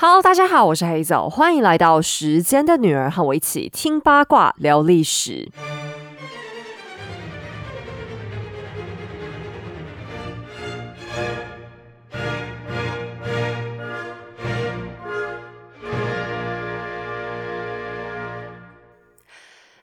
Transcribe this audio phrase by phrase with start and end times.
[0.00, 5.50] Hello，大家好，我是黑枣，欢迎来到时间的女儿，和我一起听八卦聊历史。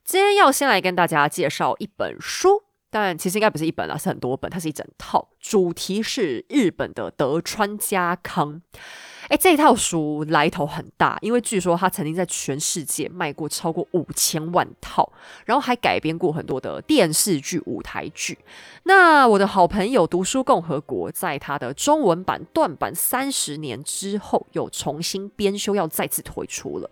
[0.05, 8.61] 今天要先来跟大家介绍一本书，但其实应该不是一本啊，是很多本，它是一整套，主题是日本的德川家康。
[9.29, 15.11] 哎，这一套书来头很大，因为据说他曾经在全世界卖过超过五千万套，
[15.45, 18.37] 然后还改编过很多的电视剧、舞台剧。
[18.83, 26.89] 那我的好朋友读书共和国在他的中文版断版三十年之后，又重新编修，要再次推出了。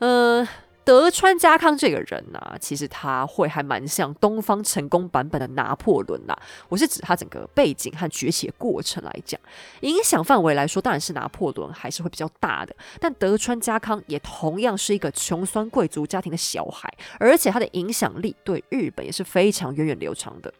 [0.00, 0.46] 嗯。
[0.84, 6.36] 德川家康这个人呢，其实他会还蛮像东方成功版本的拿破仑呐。
[6.68, 9.40] 我是指他整个背景和崛起的过程来讲，
[9.80, 12.74] 影响范围来说，当然是拿破仑还是会比较大的。
[12.98, 20.52] 但德川家康也同样是一个穷酸贵族家庭的小孩，而且他的影响力对日本也是非常源远流长的。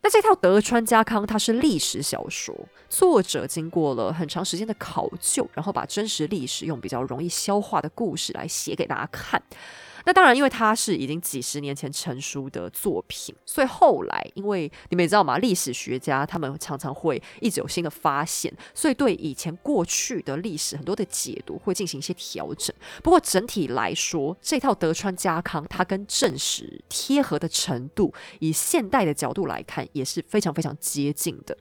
[0.00, 2.54] 那这套德川家康，它是历史小说，
[2.88, 9.42] 作者经过了很长时间的考究，然后把真实历史用比较容易消化的故事来写给大家看。
[10.08, 22.74] 那当然，因为它是已经几十年前成熟的作品，所以后来，因为你们也知道嘛，历史学家他们常常会一直有新的发现，所以对以前过去的历史很多的解读会进行一些调整。
[23.02, 31.54] 不过整体来说，这套德川家康它跟正史贴合的程度，以现代的角度来看，也是非常非常接近的。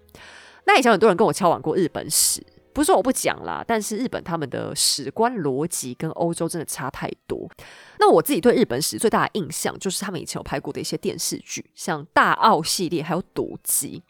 [0.63, 2.41] 那以前很多人跟我敲往过日本史。
[2.77, 7.49] 不是说我不讲啦，但是日本他们的史观逻辑跟欧洲真的差太多。
[7.97, 14.03] 那我自己对日本史最大的印象就是他们以前有拍过的一些电视剧，像《大奥》系列还有《赌姬》。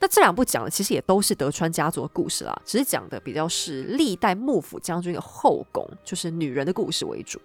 [0.00, 7.38] 那这两部讲的其实也都是德川家族的故事啦，只是讲的比较是历代幕府将军的后宫，就是女人的故事为主。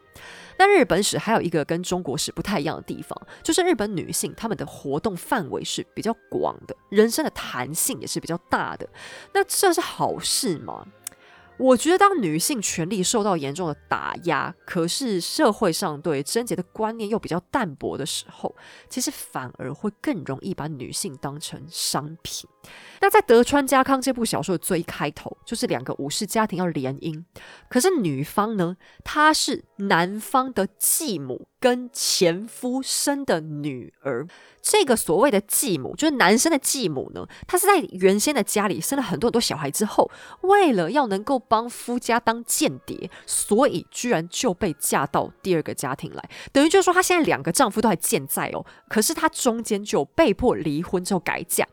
[0.59, 8.87] 那日本史还有一个跟中国史不太一样的地方，就是日本女性她们的活动范围是比较广的，人生的弹性也是比较大的。
[9.33, 10.86] 那这是好事吗？
[11.58, 18.55] 我觉得，当女性权利受到严重的打压，可是社会上对贞洁的观念又比较淡薄的时候，
[18.89, 22.49] 其实反而会更容易把女性当成商品。
[23.02, 27.23] 那在德川家康这部小说的最开头，就是两个武士家庭要联姻，
[27.70, 28.75] 可是女方呢，
[29.05, 34.27] 她是男方的继母跟前夫生的女儿。
[34.61, 40.11] 这个所谓的继母，就是男生的继母呢，她是在原先的家里生了很多很多小孩之后，
[40.42, 46.30] 为了要能够帮夫家当间谍，所以居然就被嫁到第二个家庭来。
[46.52, 51.65] 等于就是说，她现在两个丈夫都还健在哦，可是她中间就被迫离婚之后改嫁。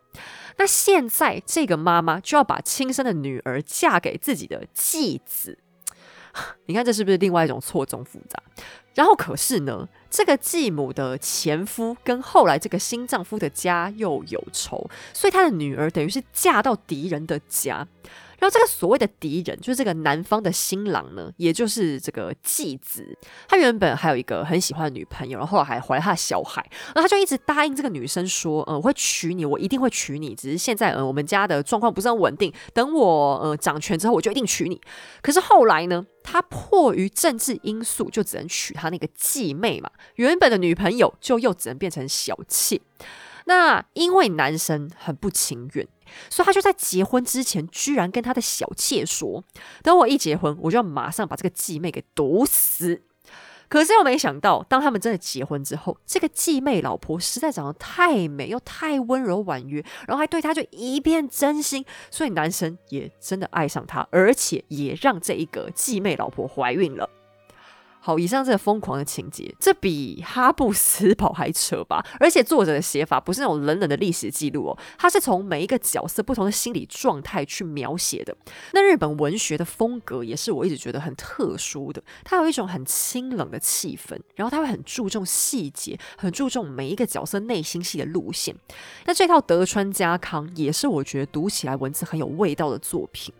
[0.58, 5.58] 那现在这个妈妈就要把亲生的女儿嫁给自己的继子，
[6.66, 8.42] 你看这是不是另外一种错综复杂？
[8.94, 17.86] 然后可是呢，这个继母的前夫跟后来这个新丈夫的家又有仇，所以她的女儿等于是嫁到敌人的家。
[18.38, 23.16] 然后这个所谓的敌人，就是这个男方的新郎呢，也就是这个继子。
[23.48, 26.64] 他原本还有一个很喜欢的女朋友，然后后来还怀了他的小孩。
[26.94, 30.34] 然后他就一直答应这个女生说：“嗯，我会娶你，我一定会娶你。
[30.34, 32.52] 只是现在，嗯，我们家的状况不是很稳定。
[32.74, 34.80] 等我，呃，掌权之后，我就一定娶你。
[35.22, 39.90] 可是后来呢，他迫于政治因素，就只能娶他那个继妹嘛。
[40.16, 42.80] 原本的女朋友就又只能变成小妾。
[43.46, 45.88] 那因为男生很不情愿。”
[46.30, 49.42] 所以他就在结婚之前，居然跟他的小妾说
[49.82, 53.02] ：“等我一结婚，我就要马上把这个继妹给毒死。”
[53.68, 67.10] 可是又没想到，当他们真的结婚之后，这个继妹老婆实在长得太美，又太温柔婉约，然后还对他就一片真心，所以男生也真的爱上她，而且也让这一个继妹老婆怀孕了。
[68.06, 72.06] 好，以上这个疯狂的情节，这比哈布斯堡还扯吧？
[72.20, 78.32] 而且作者的写法不是那种冷冷的历史记录哦，他是从每一个角色不同的心理状态去描写的。
[78.74, 88.54] 那日本文学的风格也是我一直觉得很特殊的，它有一种很清冷的气氛，然后他会很注重细节，很注重每一个角色内心戏的路线。
[89.06, 93.34] 那这套德川家康也是我觉得读起来文字很有味道的作品。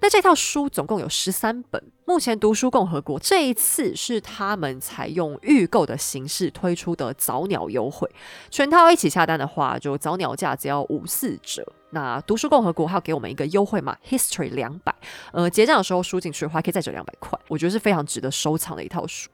[0.00, 8.10] 那这套书总共有十三本，目前读书共和国这一次是他们采用预购的形式推出的早鸟优惠，
[8.50, 11.66] 全套一起下单的话，就早鸟价只要五四折。
[11.96, 14.94] 那读书共和国还要给我们一个优惠码，History 两百。
[15.32, 17.38] 呃，结账的时候输进去的话，可以再折两百块。
[17.48, 19.30] 我觉得是非常值得收藏的一套书。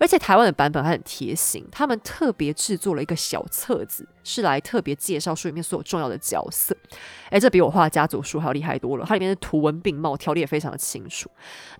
[0.00, 6.74] 而且台湾的版本还很贴心，他们特别制作了一个小册子，是来特别介绍书里面所有重要的角色。
[7.28, 9.04] 哎，这比我画家族书还要厉害多了。
[9.06, 11.30] 它里面的图文并茂，条理也非常的清楚。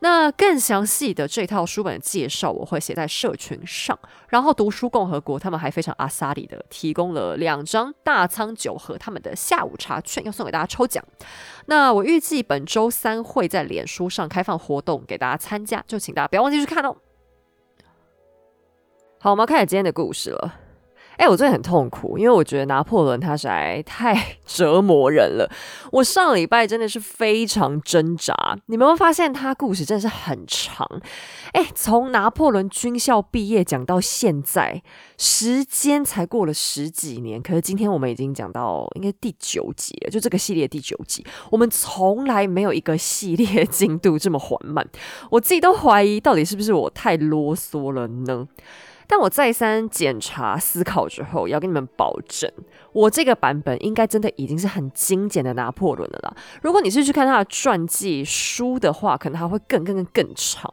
[0.00, 3.98] 那更详细的这套书本的介绍，我会写在社群上。
[4.28, 11.04] 然后读书共和国他们还非常阿萨里的提供了两张大仓酒和他们的下午茶券，要送给大家抽奖。
[11.66, 16.96] 那我预计本周三会在脸书上开放活动给大家参加，就请大家不要忘记去看哦。
[19.18, 20.65] 好，我们要开始今天的故事了。
[21.16, 24.14] 哎，我最近很痛苦，因为我觉得拿破仑他实在太
[24.44, 25.50] 折磨人了。
[25.92, 28.34] 我上礼拜真的是非常挣扎。
[28.66, 30.86] 你们会发现他故事真的是很长。
[31.52, 34.82] 哎，从拿破仑军校毕业讲到现在，
[35.16, 37.40] 时间才过了十几年。
[37.40, 44.86] 可是今天我们已经讲到应该第九集了，就这个系列第九集，我们从来没有一个系列 进度这么缓慢。
[45.30, 48.46] 我自己都怀疑，到底是不是我太啰嗦了呢？
[49.06, 52.50] 但我再三检查、思考之后，要跟你们保证，
[52.92, 56.36] 我这个版本应该真的已经是很精简的拿破仑了啦。
[56.62, 60.72] 如果你是去看他的传记书的话，可能还会更、更、更、更长。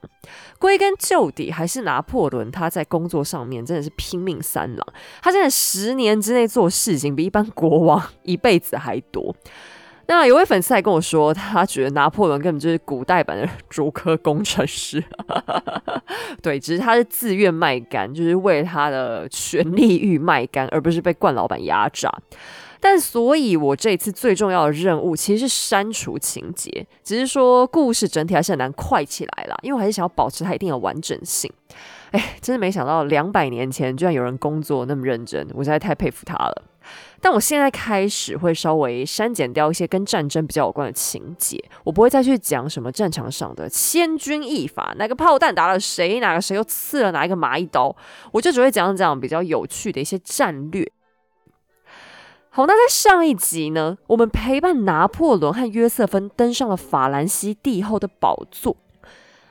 [0.57, 4.87] 归根究底，还是拿破仑他在工作上面真的是拼命三郎，
[5.21, 9.35] 他真的十年之内做事情比一般国王一辈子还多。
[10.07, 15.03] 那有位粉丝还跟我说，他觉得拿破仑根本就是古代版的 主科工程师。
[16.43, 22.11] 对，只是他是自愿卖干，就是为他的权力欲卖干，而不是被冠老板压榨。
[22.85, 31.49] 但所以，我这一次最重要的任务其实是删除情节，只是说故事整体还是很难快起来啦，因为我还是想要保持它一定的完整性。
[32.11, 36.63] 哎，真的没想到两百年前居然有人工作那么认真，我实在太佩服他了。
[37.21, 47.95] 但我现在开始会稍微删减掉一些跟战争比较有关的情节，我不会再去讲什么战场上的千钧一发，哪个炮弹打了谁，哪个谁又刺了哪一个马一刀，
[48.33, 50.91] 我就只会讲讲比较有趣的一些战略。
[52.55, 58.77] 好，那在上一集呢，我们陪伴拿破仑和约瑟芬登上了法兰西帝后的宝座，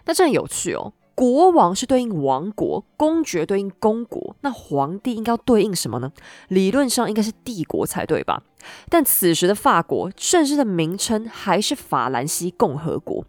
[0.04, 0.92] 那这很有趣哦。
[1.16, 6.12] 国王是对应王国，公爵对应公国，那皇帝应该要对应什么呢？
[6.46, 8.44] 理论上应该是帝国才对吧？
[8.88, 13.24] 但此时的法国正式的名称还是法兰西共和国。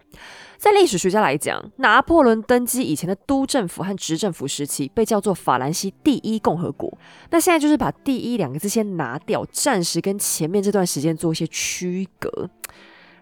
[0.64, 6.98] 在历史学家来讲，拿破仑登基以前的督政府和执政府时期被叫做法兰西第一共和国。
[7.32, 12.50] 那现在就是把“第一”两个字先拿掉，暂时跟前面这段时间做一些区隔。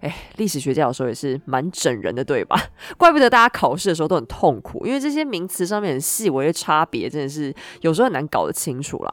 [0.01, 2.59] 哎，历史学家有时候也是蛮整人的，对吧？
[2.97, 9.11] 怪不得大家考试的时候都很痛苦，因为这些名词上面很细微的差别，真的是有时候很难搞得清楚啦。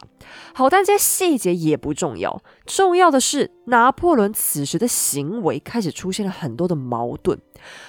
[0.54, 7.38] 好，但这些细节也不重要，重要的是拿破仑此时的行为开始出现了很多的矛盾。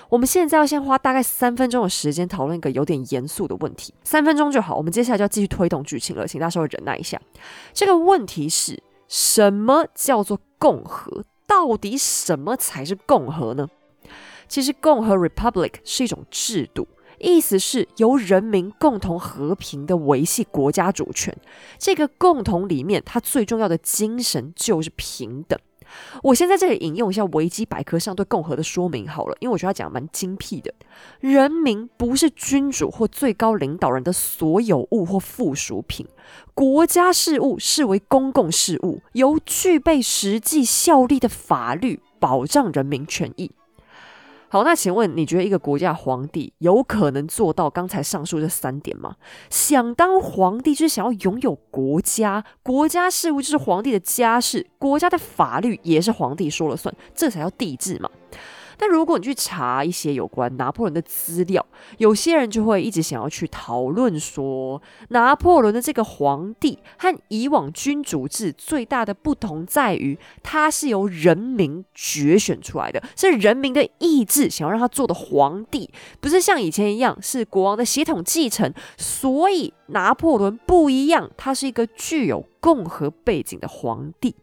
[0.10, 4.75] 我们现在要先花大概三分钟的时间讨论一个有点严肃的问题，三分钟就好。
[4.75, 7.22] 我们接下来就要继续推动剧情了，请大家稍微忍耐一下。
[7.74, 11.24] 这个问题是什么叫做共和？
[11.50, 13.68] 到底什么才是共和呢？
[14.48, 16.88] 其实，共和 （republic） 是一种制度，
[17.18, 21.36] 意思是由人民共同和平的维系国家主权。
[21.80, 25.60] 这个共同里面，它最重要的精神就是平等。
[26.24, 30.74] 我先在这里引用一下维基百科上对共和的说明好了，因为我觉得他讲的蛮精辟的。
[31.19, 36.07] 人民不是君主或最高领导人的所有物或附属品，
[36.53, 43.51] 国家事务视为公共事务，由具备实际效力的法律保障人民权益。
[44.51, 49.15] 好，那请问你觉得一个国家皇帝有可能做到刚才上述这三点吗？
[49.50, 58.10] 想当皇帝就是想要拥有国家，国家事务就是皇帝的家事，国家的法律也是皇帝说了算，这才叫帝制嘛。
[58.79, 61.63] 但如果你去查一些有关拿破仑的资料，
[61.98, 75.89] 有些人就会一直想要去讨论说，拿破仑的这个皇帝和以往君主制最大的不同在于，他是由人民决选出来的，是人民的意志想要让他做的皇帝，
[76.21, 78.74] 不是像以前一样是国王的血统继承。
[78.98, 84.36] 所以拿破仑不一样，他是一个具有共和背景的皇帝。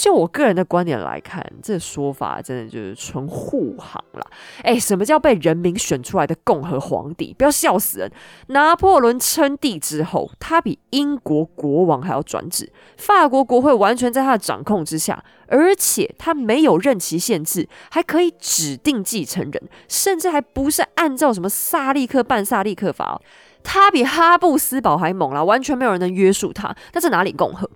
[0.00, 4.26] 就我个人的观点来看，这说法真的就是纯护航了。
[4.62, 7.34] 哎，什么叫被人民选出来的共和皇帝？
[7.36, 8.10] 不要笑死人！
[8.46, 23.20] 拿破仑称帝之后，他比英国国王还要专制，法国国会完全在他的掌控之下，而且他没有任期限制，还可以指定继承人，甚至还不是按照什么萨利克办萨利克法。
[23.62, 26.74] 他比哈布斯堡还猛啦，完全没有人能约束他。
[26.94, 27.68] 那在哪里共和？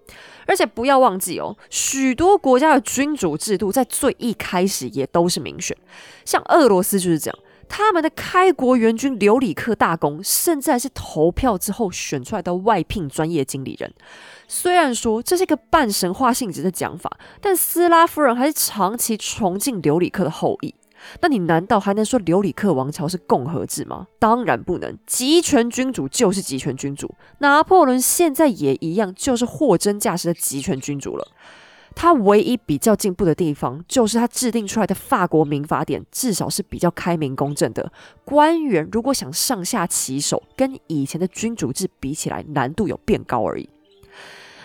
[0.47, 5.77] 而且不要忘记哦，许多国家的君主制度在最一开始也都是民选，
[6.25, 7.39] 像俄罗斯就是这样。
[7.67, 13.93] 他们的开国元勋留里克大公，甚至还是投票之后选出来的外聘专业经理人。
[14.47, 17.11] 虽然说这是一个半神话性质的讲法，
[17.41, 20.75] 但斯拉夫人还是长期崇敬留里克的后裔。
[21.21, 24.07] 那你难道还能说留里克王朝是共和制吗？
[24.19, 27.15] 当然不能，集权君主就是集权君主。
[27.39, 31.27] 拿破仑现在也一样，就是货真价实的集权君主了。
[31.97, 37.93] 他唯一比较进步的地方，就是他制定出来的法国民法典，至少是比较开明公正的。
[38.25, 43.69] 官员如果想上下其手，跟以前的君主制比起来，难度有变高而已。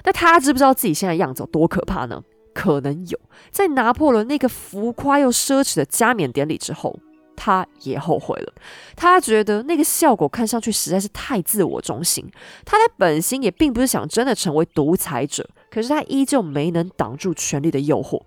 [0.03, 2.23] 那他知不知道自己现在样子有多可怕呢？
[2.59, 3.17] 可能有。
[3.51, 6.99] 在拿破仑那个浮夸又奢侈的加冕典礼之后，
[7.37, 8.53] 他也后悔了。
[8.97, 12.29] 他觉得那个效果看上去实在是太自我中心。
[12.65, 15.49] 他的本心也并不是想真的成为独裁者。
[15.71, 18.21] 可是他依旧没能挡住权力的诱惑，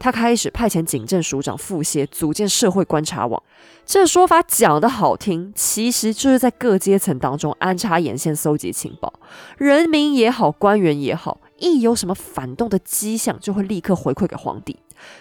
[0.00, 3.40] 他开始派遣警政署长傅歇组建社会观察网。
[3.84, 9.12] 这说法讲得好听，其实就是在各阶层当中安插眼线，搜集情报。
[9.58, 14.76] 人民也好，官员也好，一有什么反动的迹象，就会立刻回馈给皇帝。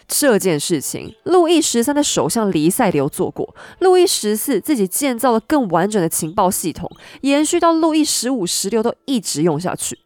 [0.07, 6.89] 这件事情，路易十三的首相黎塞留做过，路易十四自己建造了更完整的情报系统，
[7.21, 9.99] 延续到路易十五、十六都一直用下去。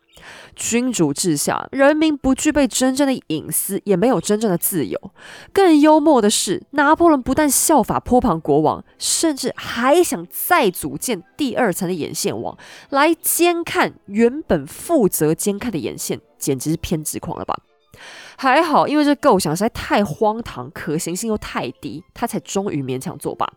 [0.60, 5.00] 君主制下，人民不具备真正的隐私，也没有真正的自由。
[5.54, 12.58] 更幽默的是，拿破仑不但效法波旁国王，甚至还想再组建第二层的眼线网，
[12.90, 17.58] 来监看原本负责监看的眼线，简直是偏执狂了吧？
[18.36, 23.50] 还好，因为这构想实在太荒唐，可行性又太低，他才终于勉强作罢。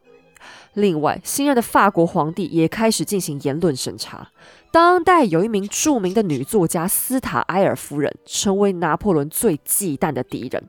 [0.74, 4.28] 另外，新任的法国皇帝也开始进行言论审查。
[4.72, 10.66] 当代有一名著名的女作家斯塔埃尔夫人，成为拿破仑最忌惮的敌人。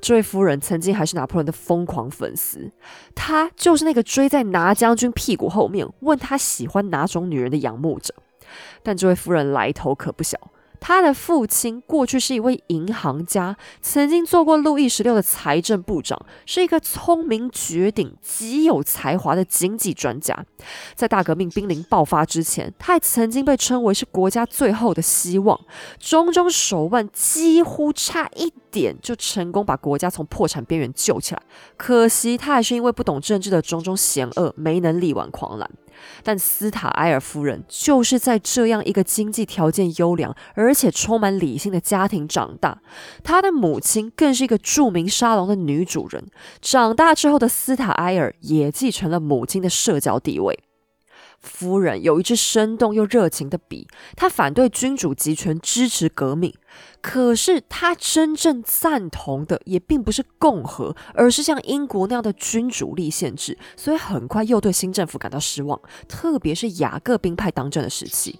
[0.00, 2.70] 这位夫人曾经还是拿破仑的疯狂粉丝，
[3.16, 8.14] 她就是那个追在拿将军屁股后面，问他喜欢哪种女人的仰慕者。
[8.84, 10.38] 但这位夫人来头可不小。
[10.84, 20.44] 他的父亲过去是一位银行家，曾经做过路易十六的财政部长，是一个聪明绝顶、极有才华的经济专家。
[20.96, 25.58] 在大革命濒临爆发之前，他还曾经被称为是国家最后的希望，
[26.00, 31.42] 种种手腕几乎差一点就成功把国家从破产边缘救起来。
[31.76, 35.70] 可惜他还是因为不懂政治的种种险恶，没能力挽狂澜。
[36.22, 42.80] 但斯塔埃尔夫人就是在这样一个经济条件优良而且充满理性的家庭长大，
[43.22, 46.26] 她的母亲更是一个著名沙龙的女主人。
[46.60, 50.62] 长大之后的斯塔埃尔也继承了母亲的社交地位。
[51.42, 56.54] 夫人有一支生动又热情的笔，她反对君主集权，支持革命。
[57.00, 63.58] 可是她真正赞同的也并不是共和，而是像英国那样的君主立宪制。
[63.76, 68.38] 所以很快又对新政府感到失望，特别是雅各宾派当政的时期。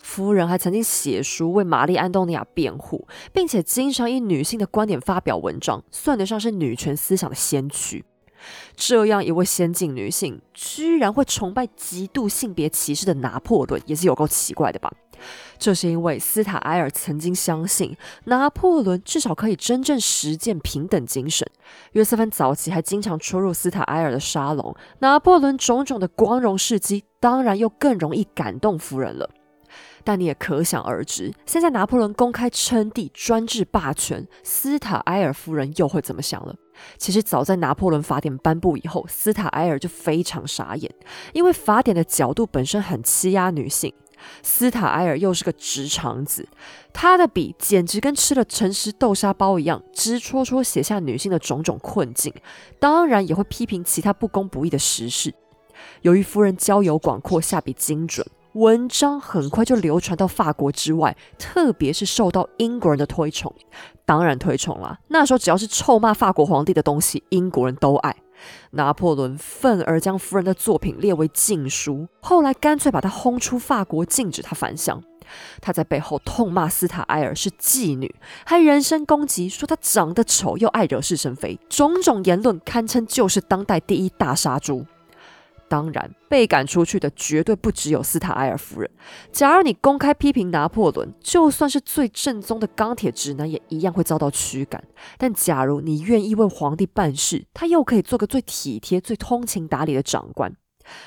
[0.00, 8.04] 夫人还曾经写书为玛丽安东尼亚辩护，并且经常以女性的观点发表文章，算得上是女权思想的先驱。
[8.76, 14.92] 这样一位先进女性，居然会崇拜极度性别歧视的拿破仑，也是有够奇怪的吧？
[15.58, 21.50] 这是因为斯塔埃尔曾经相信拿破仑至少可以真正实践平等精神。
[21.92, 29.30] 约瑟芬早期还经常出入斯塔埃尔的沙龙，拿破仑种种的光荣事迹，当然又更容易感动夫人了。
[30.04, 36.54] 但你也可想而知，现在拿破仑公开称帝、专制霸权，斯塔埃尔夫人又会怎么想了？
[36.98, 40.92] 其实早在拿破仑法典颁布以后，斯塔埃尔就非常傻眼，
[41.32, 43.92] 因为法典的角度本身很欺压女性。
[44.42, 46.48] 斯塔埃尔又是个直肠子，
[46.92, 52.32] 他的笔简直跟吃了诚实豆沙包一样，直戳戳写下女性的种种困境，
[52.80, 55.34] 当然也会批评其他不公不义的时事。
[56.02, 58.26] 由于夫人交友广阔，下笔精准。
[58.56, 63.54] 文章很快就流传到法国之外，特别是受到英国人的推崇。
[64.06, 68.16] 当然推崇了，那时候只要是臭骂法国皇帝的东西，英国人都爱。
[68.70, 75.02] 拿破仑愤而将夫人的作品列为禁书，后来干脆把他轰出法国，禁止他返乡。
[75.60, 78.14] 他在背后痛骂斯塔埃尔是妓女，
[78.46, 84.86] 还人身攻击，说他长得丑又爱惹是生非，种种言论堪称就是当代第一大杀猪。
[85.68, 88.90] 当然，被赶出去的绝对不只有斯塔埃尔夫人。
[89.32, 94.82] 假如你公开批评拿破仑，就算是最正宗的钢铁直男，也一样会遭到驱赶。
[95.18, 100.54] 但假如你愿意为皇帝办事，他又可以做个最体贴、最通情达理的长官。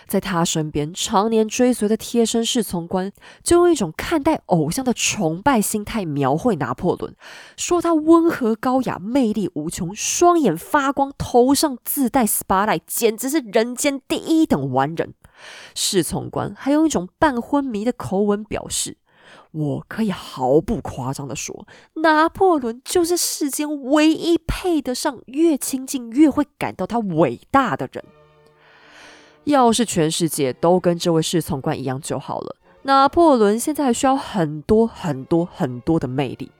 [0.08, 3.12] 在他身边常年追随的贴身侍从官，
[3.44, 7.16] 就用一种看待偶像的崇拜心态描绘拿破仑，
[7.58, 15.14] 说他温和高雅、魅力无穷、双眼发光、头上自带 spotlight，简直是人间第一等完人。
[15.74, 18.98] 侍从官还用一种半昏迷的口吻表示
[19.52, 21.66] ：“我可以毫不夸张的说，
[22.02, 28.04] 拿破仑就是世间唯一配得上越亲近越会感到他伟大的人。”
[29.50, 32.56] 要是全世界都跟这位侍从官一样就好了。
[32.84, 36.52] 拿破仑现在还需要很多很多很多的魅力。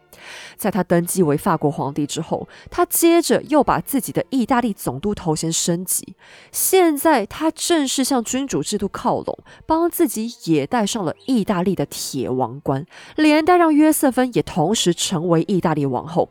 [0.58, 6.16] 在他登基为法国皇帝之后，他接着又把自己的意大利总督头衔升级。
[6.52, 16.30] 现在他正式向君主制度靠拢，帮自己也戴上了意大利的铁王冠，连带让约瑟芬也同时成为意大利王后。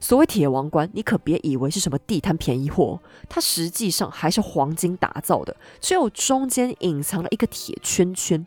[0.00, 8.46] 所谓铁王冠，你可别以为是什么地摊便宜货，它实际上还是黄金打造的，只有中间隐藏了一个铁圈圈。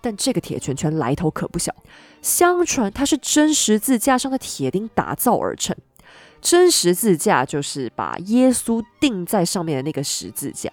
[0.00, 1.72] 但这个铁圈圈来头可不小，
[2.20, 5.76] 相传它是真十字架上的铁钉打造而成。
[6.40, 10.72] 真十字架就是把耶稣钉在上面的那个十字架，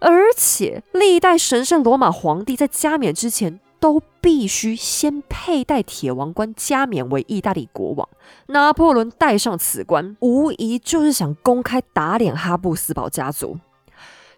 [0.00, 3.58] 而且历代神圣罗马皇帝在加冕之前。
[3.78, 8.08] 都必须先佩戴铁王冠加冕为意大利国王。
[8.46, 13.58] 拿破仑戴上此冠，无疑就是想公开打脸哈布斯堡家族。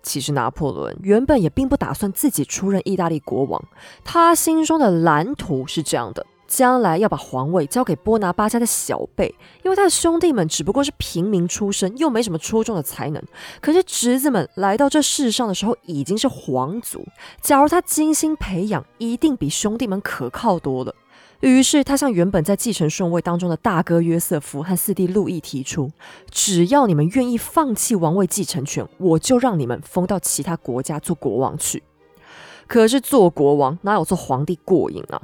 [0.03, 3.63] 其实拿破仑原本也并不打算自己出任意大利国王，
[4.05, 6.25] 他心中的蓝图是这样的。
[6.49, 13.23] 将来要把皇位交给波拿巴家的小辈，因为他的兄弟们只不过是平民出身，又没什么出众的才能。
[13.61, 17.07] 可是侄子们来到这世上的时候已经是皇族，
[17.43, 20.95] 假如他精心培养，一定比兄弟们可靠多了。
[21.41, 25.93] 于是他向原本在继承顺位当中的大哥约瑟夫和四弟路易提出：
[26.31, 31.83] 只要你们愿意放弃王位继承权，我就让你们封到其他国家做国王去。
[32.69, 35.21] 可是做国王哪有做皇帝过瘾啊？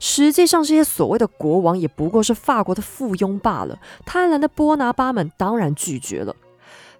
[0.00, 3.78] 实际上，这些所谓的国王也不过是法国的附庸罢了。
[4.04, 6.34] 贪婪的波拿巴们当然拒绝了。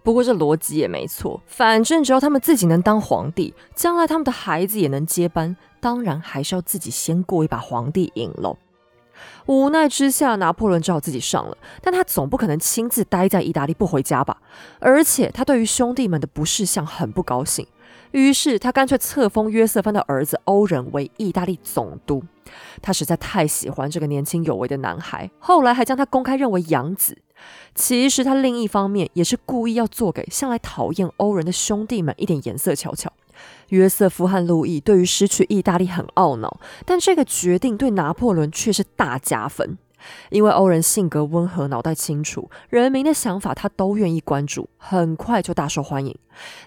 [0.04, 8.56] 不过这逻辑也没错，反正只要他们自己能当皇帝，将来他们的孩子也能接班，当然还是要自己先过一把皇帝瘾喽。
[9.46, 11.58] 无奈之下，拿破仑只好自己上了。
[11.82, 14.40] 但他总不可能亲自待在意大利不回家吧？
[14.78, 17.66] 而且他对于兄弟们的不识相很不高兴。
[18.12, 22.22] 于是他干脆册封约瑟芬的儿子欧仁为意大利总督。
[22.80, 27.18] 他实在太喜欢这个年轻有为的男孩，后来还将他公开认为养子。
[27.74, 33.12] 其实他另一方面也是故意要做给向来讨厌欧仁的兄弟们一点颜色瞧瞧。
[33.68, 39.78] 约瑟夫和路易对于失去意大利很懊恼，但这个决定对拿破仑却是大加分。
[40.30, 46.16] 因为欧人性格温和，脑袋清楚，人民的想法他都愿意关注，很快就大受欢迎。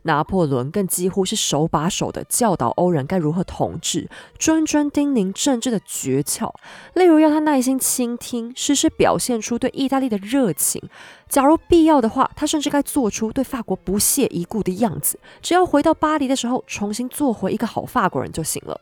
[0.04, 6.52] 拿破仑更几乎是手把手的教导欧人该如何统治，谆谆叮咛政治的诀窍，
[6.94, 10.84] 例如要他耐心倾听，时时表现出对意大利的热情。
[11.30, 18.78] 假如必要的话，他甚至该做出对法国不屑一顾的样子，只要回到巴黎的时候，重新做回一个好法国人就行了。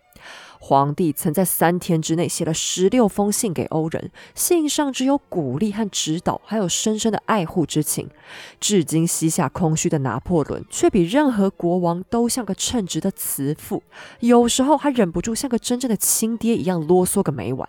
[0.61, 8.09] 皇帝曾在三天之内写了十六封信给欧人，信上只有鼓励和指导，还有深深的爱护之情。
[8.59, 13.81] 至今膝下空虚的拿破仑，却比任何国王都像个称职的慈父，
[14.19, 17.67] 有时候还忍不住像个真正的亲爹一样啰嗦个没完。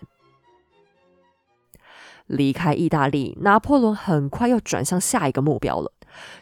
[2.27, 5.91] 离开意大利，拿破仑很快要转向下一个目标了。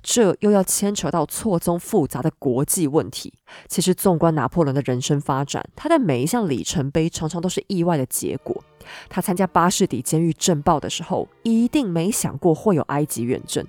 [0.02, 3.34] 这又要牵扯到错综复杂的国际问题。
[3.68, 8.64] 其实，纵观拿破仑的人生发展，他的每一项里程碑常常都是意外的结果。
[9.10, 13.64] 他参加巴士底监狱震爆的时候，一定没想过会有埃及远征；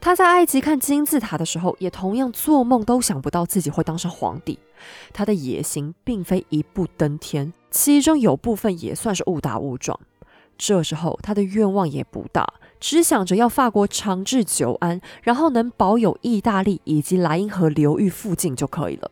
[0.00, 4.58] 他在埃及看金字塔的时候，也同样做梦都想不到自己会当上皇帝。
[5.12, 9.98] 他的野心并非一步登天，其中有部分也算是误打误撞。
[10.58, 12.46] 这时候，他的愿望也不大。
[12.82, 19.08] 只想着要法国长治久安，然后能保有意大利以及莱茵河流域附近就可以了。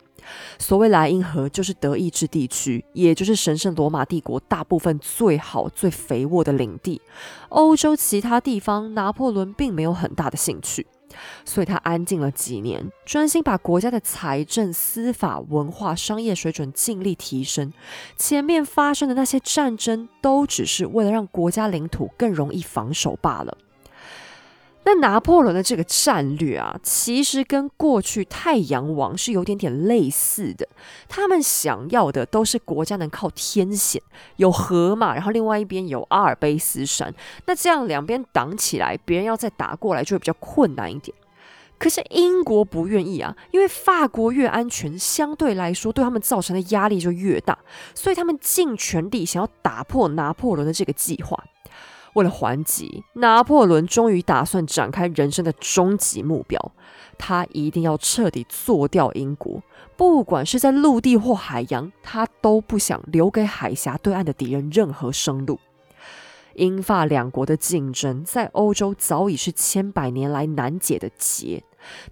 [0.58, 7.00] 所谓莱茵河，就是德意志地区，也就是神圣罗马帝国大部分最好、最肥沃的领地。
[7.50, 10.84] 欧洲其他地方，拿破仑并没有很大的兴趣，
[11.44, 17.72] 所以他安静了几年，专心把国家的财政、司法、文化、商业水准尽力提升。
[18.16, 23.56] 前面发生的那些战争，都只是为了让国家领土更容易防守罢了。
[24.92, 30.66] 那拿破仑的这个战略啊，其实跟过去太阳王是有点点类似的。
[31.08, 34.02] 他们想要的都是国家能靠天险，
[34.34, 37.14] 有河嘛，然后另外一边有阿尔卑斯山，
[37.46, 41.16] 那这样两边挡起来，别人要再打过来就会比较困难一点。
[41.78, 47.56] 可是英国不愿意啊，因为法国越安全，相对来说对他们造成的压力就越大，
[47.94, 51.44] 所以他们尽全力想要打破拿破仑的这个计划。
[52.14, 56.72] 为了还击，拿破仑终于打算展开人生的终极目标，
[57.16, 59.62] 他一定要彻底做掉英国，
[59.96, 65.58] 不管是在陆地或海洋，他都不想留给海峡对岸的敌人任何生路。
[66.54, 71.62] 英法两国的竞争在欧洲早已是千百年来难解的结。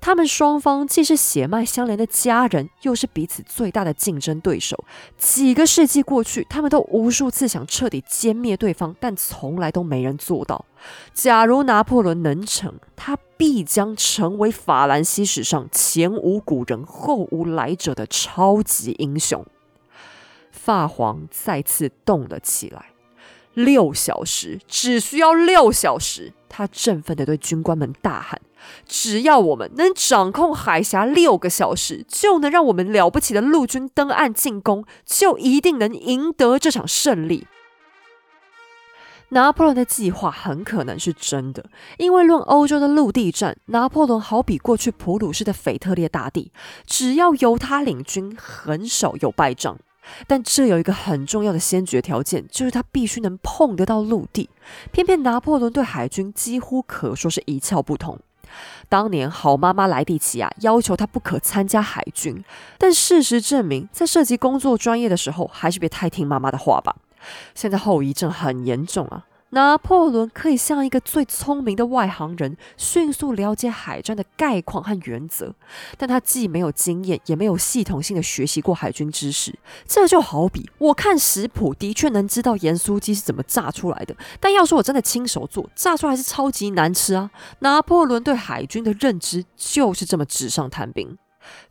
[0.01, 4.85] 他们双方既是血脉相连的家人，又是彼此最大的竞争对手。
[5.17, 10.65] 几个世纪过去，他们都无数次想彻底歼灭对方，但从来都没人做到。
[11.13, 19.45] 假如拿破仑能成，他必将成为法兰西史上前无古人后无来者的超级英雄。
[20.51, 22.87] 法皇再次动了起来。
[23.55, 26.33] 六小时，只需要六小时！
[26.49, 28.41] 他振奋地对军官们大喊
[28.87, 37.47] ：“只要我们能掌控海峡六个小时，就能让我们了不起的陆军登岸进攻，就一定能赢得这场胜利。”
[39.31, 41.67] 拿破仑的计划很可能是真的，
[41.99, 46.51] 因为论欧洲的陆地战，拿破仑好比过去普鲁士的腓特烈大帝，
[46.87, 49.79] 只要由他领军，很少有败仗。
[50.27, 54.49] 但这有一个很重要的先决条件，就是他必须能碰得到陆地。
[54.91, 58.19] 偏偏拿破仑对海军几乎可说是一窍不通。
[58.89, 62.43] 当年好妈妈莱蒂奇啊要求她不可参加海军，
[62.79, 66.97] 但事实证明，在涉及工作专业的时候，还是别太听妈妈的话吧。
[67.55, 69.25] 现在后遗症很严重啊。
[69.51, 75.55] 拿破仑可以像一个最聪明的外行人，迅速了解海战的概况和原则，
[75.97, 79.59] 但他既没有经验，也没有系统性的学习过海军知识。
[79.87, 87.31] 这就好比我看食谱，的确能知道盐酥鸡是怎么炸出来的，但要说我真的亲手做，炸出来是超级难吃啊！
[87.61, 91.17] 拿破仑对海军的认知就是这么纸上谈兵。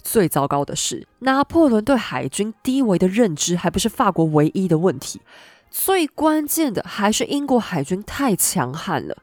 [0.01, 5.21] 最糟糕的是，拿破仑对海军低维的认知，还不是法国唯一的问题。
[5.69, 9.17] 最关键的还是英国海军太强悍了。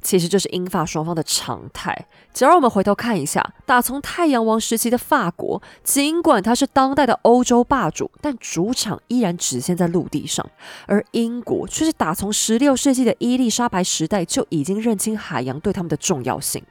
[0.00, 2.06] 其实这是英法双方的常态。
[2.32, 10.46] 只要我们回头看一下，打从太阳王时期的法国，尽管它是当代的欧洲霸主，但主场依然只限在陆地上；
[10.86, 16.62] 而英国却是打从十六世纪的伊丽莎白时代就已经认清海洋对他们的重要性。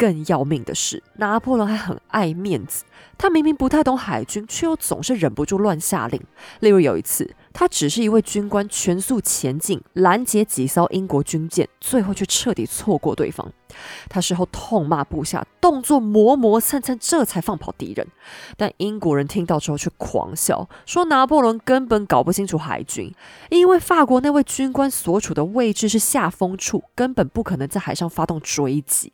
[0.00, 2.84] 更要命的是，拿破仑还很爱面子。
[3.18, 6.18] 他明明不太懂海军，却又总是忍不住乱下令。
[6.60, 13.52] 例如有一次，他只是一位军官，全速前进拦截几艘英国军舰，最后却彻底错过对方。
[14.08, 18.06] 他事后痛骂部下动作磨磨蹭蹭，这才放跑敌人。
[18.56, 23.12] 但英国人听到之后却狂笑，说拿破仑根本搞不清楚海军，
[23.50, 29.12] 因为法国那位军官所处的位置是下风处，根本不可能在海上发动追击。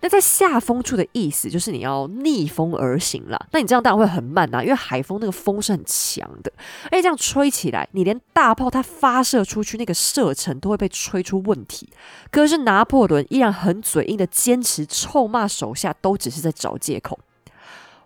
[0.00, 3.38] 那在下风处的意思就是你要逆风而行啦。
[3.52, 6.52] 那你这样当然会很慢呐，因为海风那个风是很强的，
[6.84, 11.88] 而且这样吹起来，你连大炮它发射出去那个射程都会被吹出问题。
[12.30, 17.18] 可是拿破仑依然很嘴硬的坚持，臭骂手下都只是在找借口。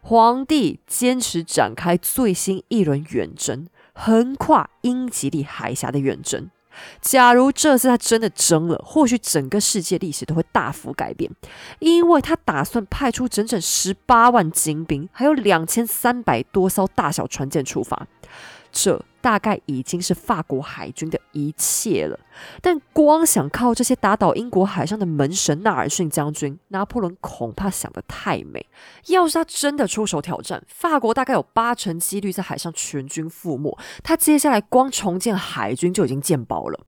[0.01, 6.51] 皇帝坚持展开最新一轮远征，横跨英吉利海峡的远征。
[7.01, 11.31] 假如这次他真的争了，或许整个世界历史都会大幅改变，
[11.79, 18.07] 因为他打算派出整整十八万精兵，还有两千三百多艘大小船舰出发。
[18.73, 22.19] 这大概已经是法国海军的一切了。
[22.61, 28.67] 但光想靠这些打倒英国海上的门神纳尔逊将军，拿破仑恐怕想得太美。
[29.07, 33.79] 要是他真的出手挑战，法国大概有八成几率在海上全军覆没。
[34.03, 36.87] 他接下来光重建海军就已经见薄了。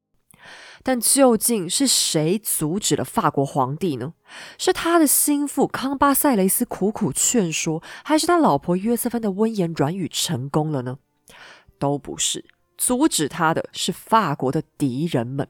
[0.83, 4.13] 但究竟是谁阻止了法国皇帝呢？
[4.59, 10.99] 是他的心腹康巴塞雷斯苦苦劝说，还是他老婆约瑟芬的温言软语成功了呢？
[11.85, 12.43] 都不是，
[12.79, 15.47] 阻止他的是法国的敌人们。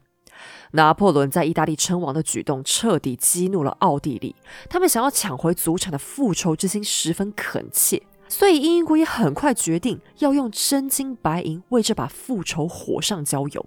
[0.71, 4.35] 拿破仑在意大利称王的举动彻底激怒了奥地利，
[4.69, 13.65] 他们想要抢回祖产的复仇之心十分恳切，所以英国也很快决定要用真金白银为这把复仇火上浇油。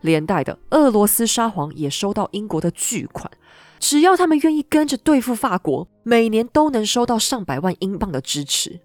[0.00, 3.30] 连带的，俄罗斯沙皇也收到英国的巨款，
[3.78, 8.80] 只要他们愿意跟着对付法国，每年都能收到上百万英镑的支持。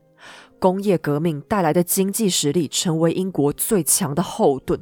[0.62, 4.80] 工业革命带来的经济实力成为英国最强的后盾。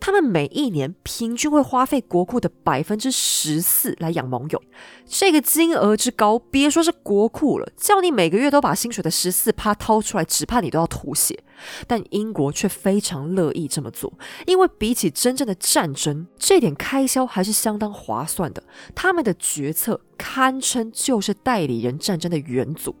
[0.00, 4.60] 他们每一年平均会花费国库的百分之十四来养盟友，
[5.06, 11.38] 这个金额之高，别说是国库了，叫你每个月都把薪水的十四趴掏出来，只怕你都要吐血。
[11.86, 14.12] 但英国却非常乐意这么做，
[14.46, 18.60] 因为比起真正的战争，这点开销还是相当划算的。
[18.96, 22.96] 他们的决策堪称就是代理人战争的元祖。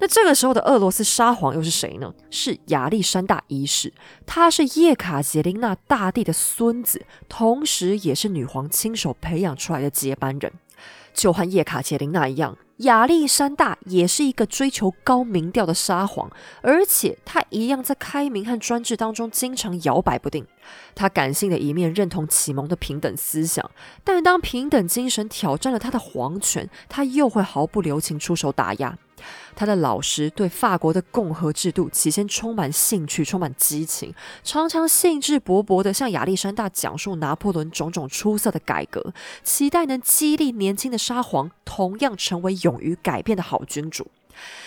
[0.00, 2.14] 那这个时候的俄罗斯沙皇又是谁呢？
[2.30, 3.92] 是亚历山大一世，
[4.24, 10.52] 他是叶卡捷琳娜大帝的孙子，同时也是女皇亲手培养出来的接班人。
[11.12, 16.30] 就和叶卡捷琳娜一样，亚历山大也是一个追求高民调的沙皇，
[16.62, 20.46] 而且他一样在开明和专制当中经常摇摆不定。
[20.94, 23.68] 他感性的一面认同启蒙的平等思想，
[24.04, 28.96] 但当平等精神挑战了他的皇权，他又会毫不留情出手打压。
[29.54, 44.06] 他的老师对法国的共和制度起先充满兴趣，充满激情，常常兴致勃勃地向亚历山大讲述拿破仑种种出色的改革，期待能激励年轻的沙皇同样成为勇于改变的好君主。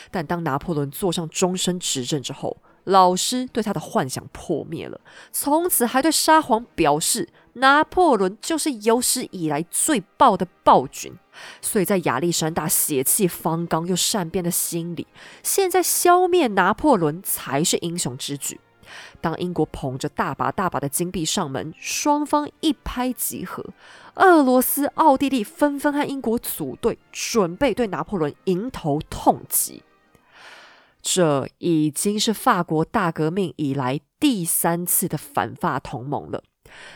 [0.09, 4.99] 但当拿破仑坐上终身执政之后，老师对他的幻想破灭了，
[5.31, 11.13] 从此还对沙皇表示，拿破仑就是有史以来最暴的暴君。
[11.61, 15.07] 所以在亚历山大血气方刚又善变的心里，
[15.41, 18.59] 现在消灭拿破仑才是英雄之举。
[19.21, 23.65] 当英国捧着大把大把的金币上门，双方一拍即合，
[24.15, 29.83] 俄罗斯、奥地利纷纷和英国组队，准备对拿破仑迎头痛击。
[31.01, 36.43] 这已经是法国大革命以来第三次的反法同盟了。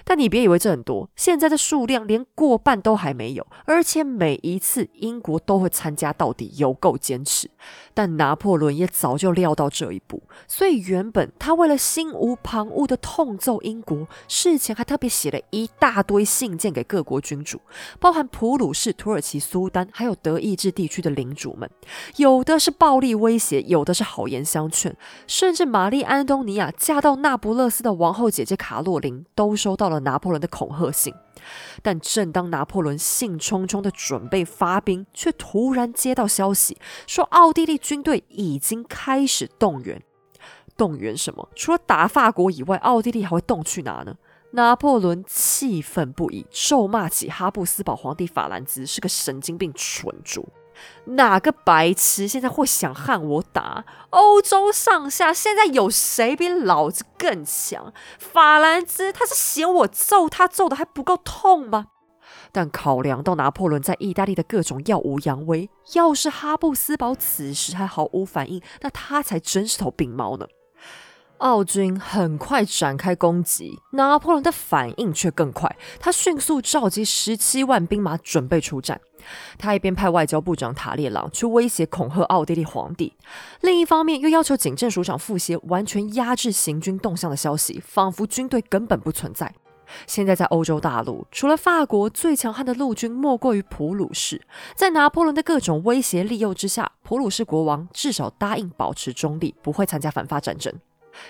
[0.04, 7.50] 但你别以为这很多，现在的数量连过半都还没有，而且每一次英国都会参加到底，有够坚持。
[7.94, 17.62] 但拿破仑也早就料到这一步，所以原本他为了心无旁骛的痛揍英国，事前还特别写了一大堆信件给各国君主，
[18.00, 21.70] 包含普鲁士、土耳其、苏丹，还有德意志地区的领主们，
[22.18, 31.12] 有的是暴力威胁，有的是好言相劝，甚至玛丽安东尼娅嫁到那不勒斯的王后姐姐卡洛琳都收到了拿破仑的恐吓信。
[31.82, 40.04] 但正当拿破仑兴冲冲的准备发兵，却突然接到消息，说奥地利军队已经开始动员。
[40.78, 41.50] 动员什么？
[41.56, 44.16] 除了打法国以外，奥地利还会动去哪呢？
[44.52, 50.48] 拿破仑气愤不已，咒骂起哈布斯堡皇帝法兰兹是个神经病蠢猪。
[51.06, 53.86] 哪个白痴现在会想和我打？
[54.10, 57.94] 欧洲上下现在有谁比老子更强？
[58.18, 61.88] 法兰兹他是嫌我揍他揍的还不够痛吗？
[62.52, 70.48] 但考量到拿破仑在意大利的各种耀武扬威，要是哈布斯堡此时还毫无反应，那他才真是头病猫呢。
[71.40, 75.76] 奥军很快展开攻击，拿破仑的反应却更快。
[76.00, 79.00] 他迅速召集十七万兵马准备出战。
[79.58, 83.14] 他一边派外交部长塔列朗去威胁恐吓奥地利皇帝，
[83.62, 89.54] 另一方面又要求警政署长傅歇完全压制行军动向的消息，仿佛军队根本不存在。
[90.08, 94.42] 现在在欧洲大陆，除了法国，最强悍的陆军莫过于普鲁士。
[94.76, 100.74] 在拿破仑的各种威胁利诱之下，普鲁士国王至少答应保持中立，不会参加反法战争。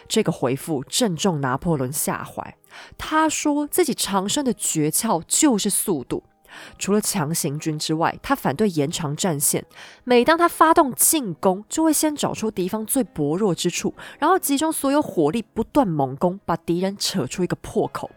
[0.07, 2.57] 这个回复正中拿破仑下怀。
[2.97, 6.23] 他说自己长生的诀窍就是速度。
[6.79, 9.65] 除了强行军之外，他反对延长战线。
[10.05, 18.09] 每当他发动进攻，就会先找出敌方最薄弱之处，然后集中所有火力，不断猛攻，把敌人扯出一个破口。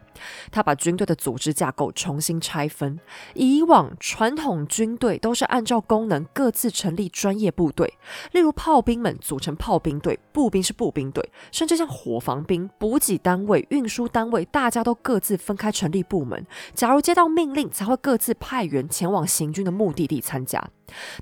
[0.51, 2.99] 他把军队的组织架构重新拆分。
[3.35, 7.99] 以往传统军队都是按照功能各自成立专业部队，
[8.33, 16.47] 例如炮兵们组成炮兵队，步兵是步兵队，甚至像火防兵、补给单位、运输单位，大家都各自分开成立部门。
[16.75, 20.71] 假如接到命令，才会各自派员前往行军的目的地参加。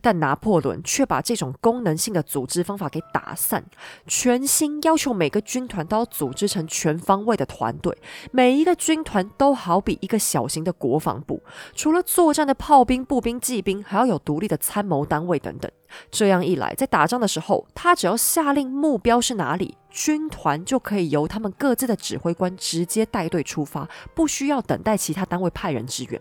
[0.01, 3.65] 但拿破仑却把这种功能性的组织方法给打散，
[4.07, 7.97] 全新要求每个军团都要组织成全方位的团队，
[8.31, 11.43] 每一个军团都好比一个小型的国防部，
[11.75, 15.71] 除了作战的炮兵、步兵、骑兵，还要有独立的参谋单位等等。
[16.11, 26.21] 这样一来，在打仗的时候，他只要下令目标是哪里，军团就可以由他们各自的指挥官直接带队出发，不需要等待其他单位派人支援。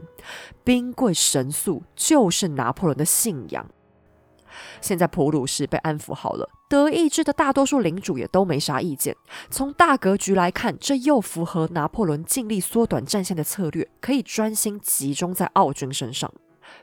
[0.64, 3.68] 兵贵神速就是拿破仑的信仰。
[4.80, 9.16] 现在普鲁士被安抚好了，德意志的大多数领主也都没啥意见。
[9.50, 16.32] 从大格局来看，这又符合拿破仑尽力缩短战线的策略，可以专心集中在奥军身上。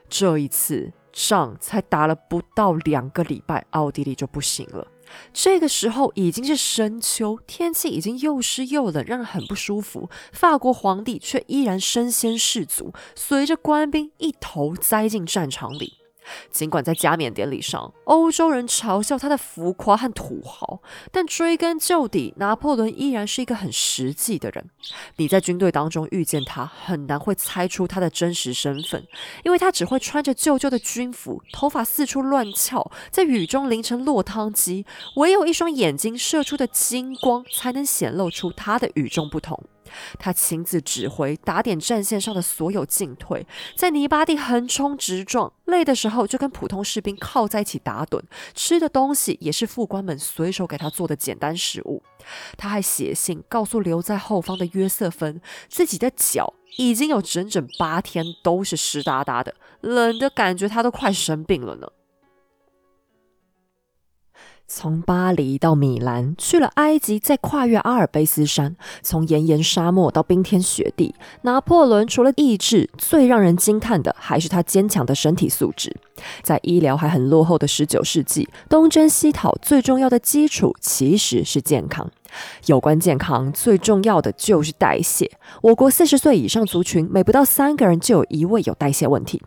[0.07, 0.93] 这一次。
[1.13, 4.87] 仗才打了不到两个礼拜，奥地利就不行了。
[5.31, 10.09] 这个时候已经是深秋，天气已经又湿又冷，让人很不舒服。
[10.31, 16.02] 法国皇帝却依然身先士卒，随着官兵一头栽进战场里。
[16.51, 20.81] 尽管在加冕典礼上，欧洲人嘲笑他的浮夸和土豪，
[21.11, 24.69] 但追根究底，拿破仑依然是一个很实际的人。
[25.17, 29.05] 你在军队当中遇见他，很难会猜出他的真实身份，
[29.43, 39.61] 因为他只会穿着旧旧的军服，头发四处乱翘，在雨中淋成落汤鸡，唯有一双眼睛射出的金光，才能显露出他的与众不同。
[40.17, 48.21] 他亲自指挥打点战线上的所有进退，在泥巴地横冲直撞，累的时候就跟普通士兵靠在一起打盹，
[48.53, 52.03] 吃的东西也是副官们随手给他做的简单食物。
[52.57, 61.87] 他还写信告诉留在后方的约瑟芬，自己的脚已经有整整八天都是湿哒哒的，冷的感觉他都快生病了呢。
[64.75, 75.95] 从巴黎到米兰，去了埃及，再跨越阿尔卑斯山，从炎炎沙漠到冰天雪地，拿破仑除了意志，最让人惊叹的还是他坚强的身体素质。
[76.41, 82.09] 在医疗还很落后的十九世纪，东征西讨最重要的基础其实是健康。
[82.65, 85.29] 有关健康，最重要的就是代谢。
[85.61, 89.41] 我国四十岁以上族群，每不到三个人就有一位有代谢问题。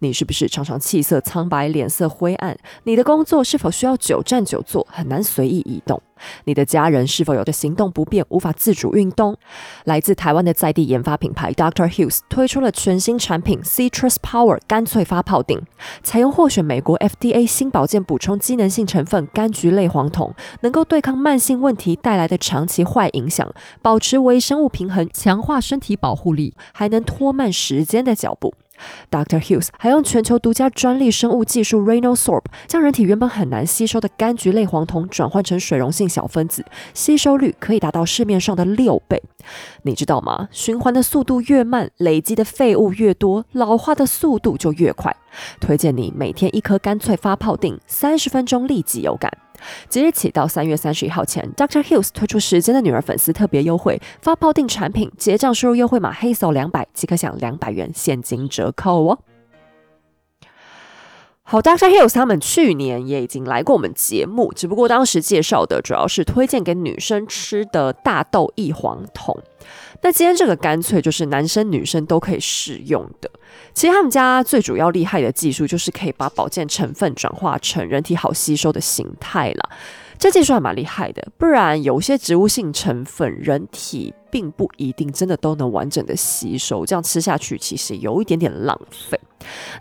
[0.00, 2.56] 你是不是常常气色苍白、脸色灰暗？
[2.84, 6.02] 你的工作是否需要久站久坐，很难随意移动？
[6.44, 9.36] 你的家人是否有着行动不便，无法自主运动？
[9.84, 15.62] 来自台湾的在地研发品牌 Doctor Hughes 推出了全新产品 Citrus Power 干脆发泡锭，
[16.02, 23.52] 采用获选美国 FDA 新保健补充机能性成分柑橘类黄酮，能够对抗慢性问题带来的长期坏影响，
[23.82, 28.54] 保持微生物平衡，强化身体保护力，还能拖慢时间的脚步。
[29.10, 29.40] Dr.
[29.40, 36.64] Hughes 还用全球独家专利生物技术 Renosorb 将人体原本很难吸收的柑橘类黄酮转换成水溶性小分子，
[36.94, 39.22] 吸收率可以达到市面上的六倍。
[39.82, 40.48] 你知道吗？
[40.50, 45.14] 循环的速度越慢，累积的废物越多，老化的速度就越快。
[45.60, 49.30] 推荐你每天一颗干脆发泡锭，三十分钟立即有感。
[49.88, 51.82] 即日起到三月三十一号前，Dr.
[51.82, 59.18] Hughes 推出时间的女儿粉丝特别优惠，发泡定产品结账输入优惠码黑手两百即可享两百元现金折扣哦。
[61.42, 61.88] 好，Dr.
[61.88, 69.36] Hills 他们去年也已经来过我们节目，只不过当时介绍的主要是推荐给女生吃的大豆异黄酮。
[70.02, 73.30] 那今天这个干脆就是男生女生都可以使用的。
[73.74, 79.70] 其实他们家最主要厉害的技术就是可以把保健成分转化成人体好吸收的形态了。
[80.18, 89.18] 这技术还蛮厉害的，不然有些植物性成分人体并不一定真的都能完整的吸收，这样吃下去其实有一点点浪费。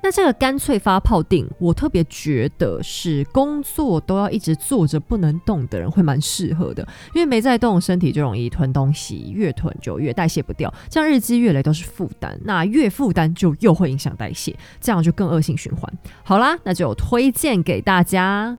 [0.01, 15.93] 那这个干脆发泡锭，我特别觉得是工作都要一直坐着不能动的人会蛮适合的，因为没在动，身体就容易吞东西，越吞就越代谢不掉，这样日积月累都是负担，那越负担就又会影响代谢，这样就更恶性循环。
[16.23, 18.57] 好啦，那就推荐给大家。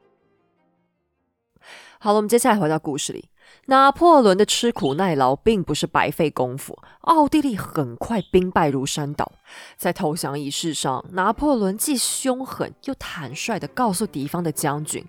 [1.98, 3.29] 好了，我们接下来回到故事里。
[3.70, 9.30] 拿破仑的吃苦耐劳并不是白费功夫，奥地利很快兵败如山倒。
[9.76, 15.06] 在投降仪式上，拿破仑既凶狠又坦率地告诉敌方的将军：“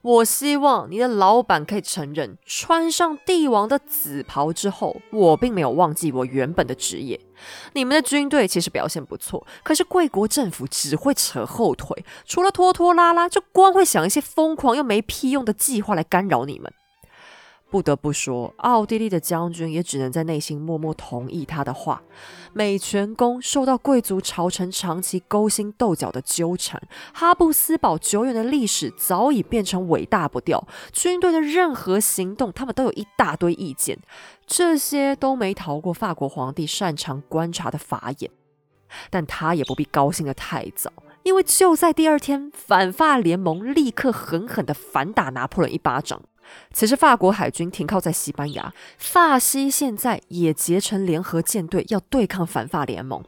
[0.00, 7.20] 我希望你的老板可以承认，穿上帝王的紫袍之后，我并没有忘记我原本的职业。
[7.74, 16.72] 你们的军队其实表现不错，可是贵国政府只会扯后腿，除了拖拖拉拉，就光会想一些疯狂又没屁用的计划来干扰你们。”
[17.70, 22.02] 不得不说，奥地利的将军也只能在内心默默同意他的话。
[22.52, 26.82] 美泉宫受到贵族朝臣长期勾心斗角的纠缠，
[27.14, 30.66] 哈布斯堡久远的历史早已变成尾大不掉。
[30.92, 33.96] 军队的任何行动，他们都有一大堆意见，
[34.46, 38.30] 这些都没逃过法国皇帝擅长观察的法眼。
[39.08, 46.20] 但他也不必高兴的太早，因为就在第二天，反法联盟立刻狠狠地反打拿破仑一巴掌。
[46.72, 53.24] 此时，法国海军停靠在西班牙，法西现在也结成联合舰队，要对抗反法联盟。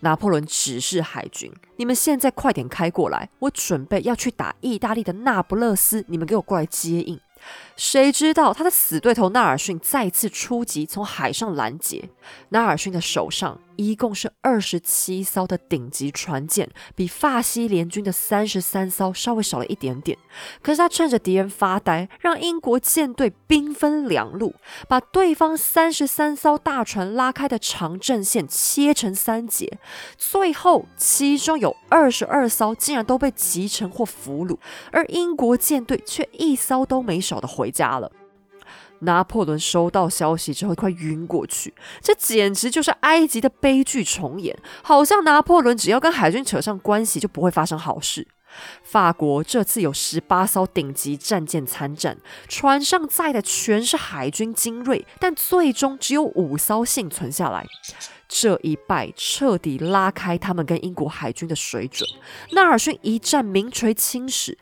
[0.00, 7.18] 拿破仑指示海军：“你们现在快点开过来，我准备要去打意大利的那不勒斯，你们给我过来接应。”
[7.76, 12.08] 谁知道他的死对头纳尔逊再次出击，从海上拦截。
[12.50, 20.16] 纳尔逊的手上一共是二十七艘的顶级船舰，比法西联军的三十三艘稍微少了一点点。
[20.62, 24.54] 可是他趁着敌人发呆，让英国舰队兵分两路，
[24.88, 29.78] 把对方三十三艘大船拉开的长阵线切成三截。
[30.16, 34.56] 最后，其中有二十二艘竟然都被击沉或俘虏，
[34.92, 37.63] 而英国舰队却一艘都没少的回。
[37.64, 38.12] 回家了。
[39.00, 41.74] 拿破仑收到消息之后，快晕过去。
[42.00, 48.26] 这简直就是埃及的悲剧重演，好像拿破仑只要跟海军扯上关系，就不会发生好事。
[48.82, 52.16] 法国这次有十八艘顶级战舰参战，
[52.48, 57.66] 船上载的全是海军精锐，但最终只有五艘幸存下来。
[58.28, 62.08] 这一败彻底拉开他们跟英国海军的水准。
[62.52, 64.56] 纳尔逊一战名垂青史。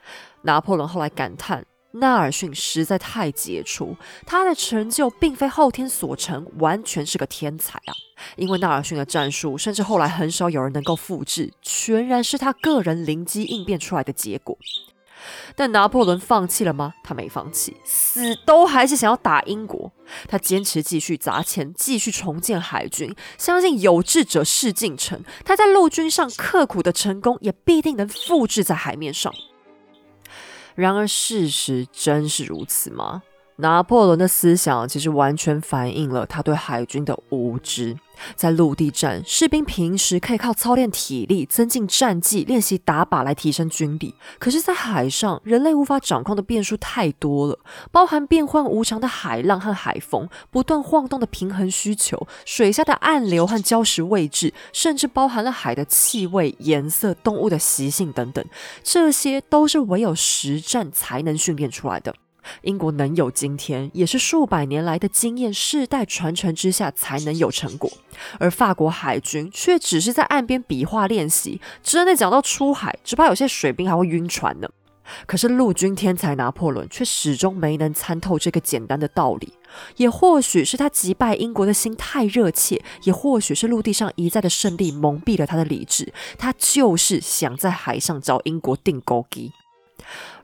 [0.44, 1.64] 拿破仑后来感叹。
[1.92, 7.94] 纳尔逊实在太杰出，他的成就并非后天所成，完全是个天才啊！
[8.36, 14.56] 因为纳尔逊的战术，甚至后来很少有人能够复制，全然是他个人灵机应变出来的结果。
[15.54, 16.94] 但拿破仑放弃了吗？
[17.04, 19.92] 他没放弃，死都还是想要打英国。
[20.26, 25.22] 他坚持继续砸钱，继续重建海军，相信有志者事竟成。
[25.44, 29.32] 他在陆军上刻苦的成功，也必定能复制在海面上。
[30.74, 33.22] 然而，事实真是如此吗？
[33.56, 37.96] 拿破仑的思想其实完全反映了他对海军的无知。
[38.36, 44.14] 在陆地战，士兵平时可以靠操练体力、增进战绩、练习打靶来提升军力。
[44.38, 47.58] 可是，在海上，人类无法掌控的变数太多了，
[47.90, 58.44] 包含变幻无常的海浪和海风、不断晃动的平衡需求、水下的暗流和礁石位置，甚至包含了海的气味、颜色、动物的习性等等。
[58.84, 62.14] 这些都是唯有实战才能训练出来的。
[62.62, 67.90] 英国能有今天，也是数百年来的经验世代传承之下才能有成果。
[68.38, 74.68] 而法国海军却只是在岸边比划练习，真的讲到出海，只怕有些水兵还会晕船呢。
[75.26, 79.52] 可是陆军天才拿破仑却始终没能参透这个简单的道理。
[79.96, 89.50] 也或许是他击败英国的心太热切，也或许是陆地上一再的胜利蒙蔽了他的理智，他就是想在海上找英国定钩机。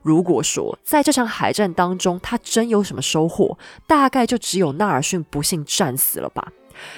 [0.01, 6.51] 如果说在这场海战当中，他真有什么收获，大概就只有纳尔逊不幸战死了吧。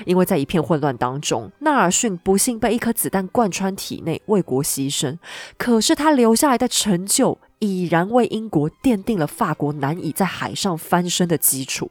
[0.06, 5.18] 因为在一片混乱当中，纳尔逊不幸被一颗子弹贯穿体内，为国牺牲。
[5.58, 11.90] 可是他留下来的成就，已然为英国奠定了法国难以在海上翻身的基础。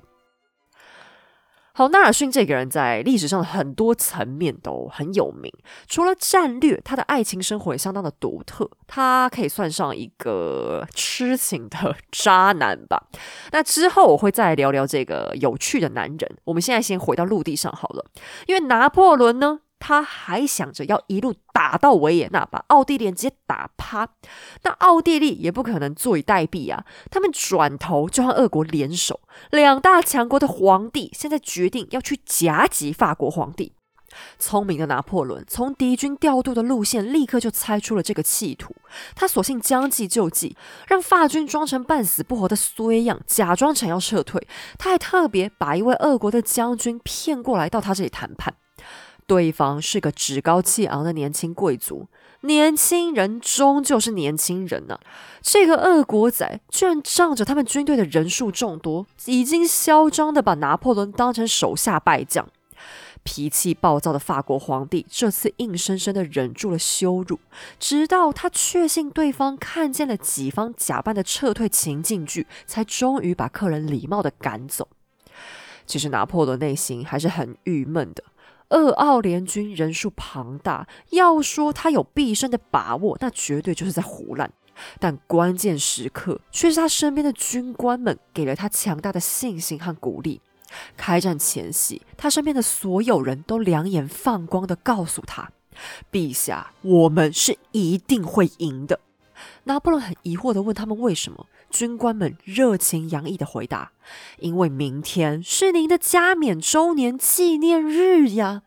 [1.80, 5.50] 好，纳尔逊这个人在历史上的很多层面都很有名。
[5.86, 8.68] 除了战略，他的爱情生活也相当的独特。
[8.86, 13.04] 他可以算上一个痴情的 渣男吧。
[13.52, 16.36] 那之后我会再聊聊这个有趣的男人。
[16.44, 18.04] 我们现在先回到陆地上好了，
[18.46, 19.60] 因为拿破仑呢。
[19.80, 24.08] 他还想着要一路打到维也纳，把奥地利直接打趴。
[24.62, 26.84] 那奥地利也不可能坐以待毙啊！
[27.10, 29.20] 他们转头就和俄国联手，
[29.50, 33.72] 两大强国的皇帝现在决定要去夹击法国皇帝。
[34.40, 38.74] 聪明的拿破仑从敌军调度的路线立刻就猜出了这个企图，
[39.14, 40.56] 他索性将计就计，
[40.88, 44.46] 让法军装成半死不活的衰样，假装想要撤退。
[44.76, 48.54] 他还特别把一位俄国的将军骗过来到他这里谈判。
[49.30, 52.08] 对方是个趾高气昂的年轻贵族，
[52.40, 54.98] 年轻人终究是年轻人呐。
[55.40, 62.48] 这个俄国仔居然仗着他们军队的人数众多，已经嚣张的把拿破仑当成手下败将。
[63.22, 67.38] 脾气暴躁的法国皇帝这次硬生生的忍住了羞辱，
[67.78, 74.88] 直到他确信对方看见了己方假扮的撤退情境剧，才终于把客人礼貌的赶走。
[75.86, 78.24] 其实拿破仑内心还是很郁闷的。
[78.70, 84.50] 俄奥联军人数庞大，要说他有必胜的把握，那绝对就是在胡乱。
[84.98, 90.40] 但关键时刻，却是他身边的军官们给了他强大的信心和鼓励。
[90.96, 95.50] 开战前夕，他身边的所有人都两眼放光的告诉他
[96.10, 99.00] ：“陛下，我们是一定会赢的。”
[99.64, 101.46] 拿破仑很疑惑的问他们为什么。
[101.70, 103.92] 军官们热情洋溢的回答
[104.38, 108.62] ：“因为明天是您的加冕周年纪念日呀！”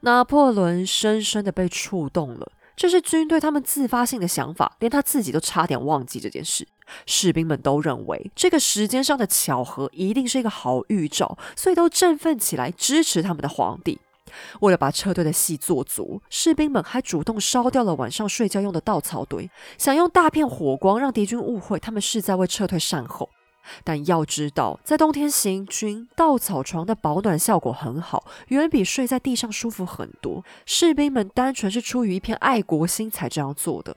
[0.00, 6.66] 拿破仑深深的被触动了，这是军队他们自发性的想法，连他自己都差点忘记这件事。
[7.06, 14.00] 士兵们都认为这个时间上的巧合一定是一个好预兆，所以都振奋起来支持他们的皇帝。
[14.60, 23.28] 为了把撤退的戏做足，士兵们还主动烧掉了晚上睡觉用的稻草堆，想用大片火光让敌军误会他们是在为撤退善后。
[23.84, 30.44] 但要知道，在冬天行军，稻草床的保暖效果很好，远比睡在地上舒服很多。
[30.66, 33.96] 士兵们单纯是出于一片爱国心才这样做的。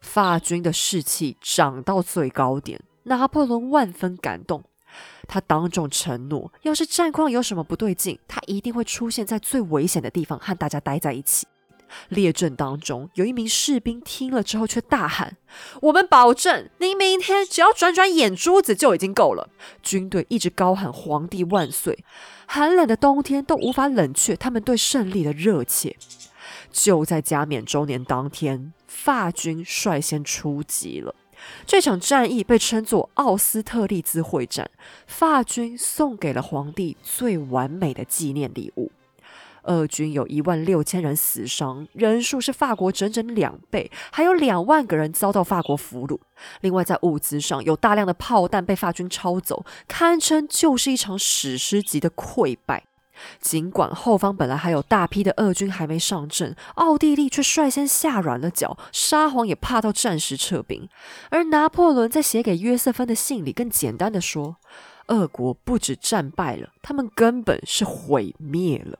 [0.00, 4.64] 法军的士气涨到最高点，拿破仑万分感动。
[5.30, 11.46] 他当众承诺，要是战况有什么不对劲，他一定会出现在最危险的地方和大家待在一起。
[12.08, 15.36] 列阵当中，有一名士兵听了之后却大喊
[15.82, 19.48] ：“我们保证，您明天只要转转眼珠子就已经够了。”
[19.82, 22.04] 军队一直高喊“皇帝万岁”，
[22.46, 25.96] 寒冷的冬天都无法冷却他们对胜利的热切。
[26.72, 31.14] 就在加冕周年当天，法军率先出击了。
[31.66, 34.70] 这场战役被称作奥斯特利兹会战，
[35.06, 38.90] 法军送给了皇帝最完美的纪念礼物。
[39.64, 46.18] 俄军有一万六千人死伤，人数是法国整整两倍，还有两万个人遭到法国俘虏。
[46.62, 52.84] 另外，在物资上有大量的炮弹被法军抄走，堪称就是一场史诗级的溃败。
[53.40, 60.88] 尽管后方本来还有大批的俄军还没上阵，奥地利却率先下软了脚，沙皇也怕到暂时撤兵。
[61.30, 64.56] 而拿破仑在写给约瑟芬的信里更简单的说
[65.08, 68.98] ：“俄国不止战败了，他们根本是毁灭了。”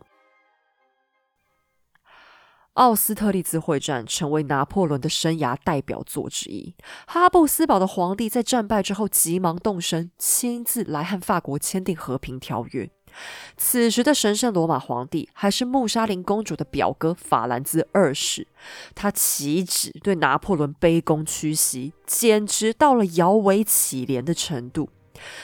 [2.75, 6.75] 奥斯特利兹会战成为拿破仑的生涯代表作之一。
[7.07, 12.89] 哈布斯堡的皇帝在战败之后急忙动身，亲自来和法国签订和平条约。
[13.57, 18.47] 此时的神圣罗马皇帝还是穆莎琳公主的表哥法兰兹二世，
[18.95, 24.89] 他岂止对拿破仑卑躬屈膝，简直到了摇尾乞怜的程度。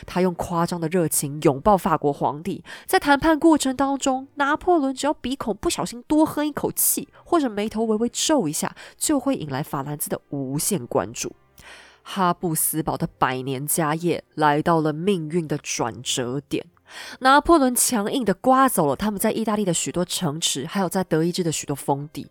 [0.07, 11.37] 他用夸张的热情拥抱法国皇帝，在谈判过程当中，拿破仑只要鼻孔不小心多哼一口气，或者眉头微微皱一下，就会引来法兰兹的无限关注。
[12.03, 16.65] 哈布斯堡的百年家业来到了命运的转折点。
[17.21, 22.29] 拿破仑强硬的刮走了他们在意大利的许多城池，还有在德意志的许多封地。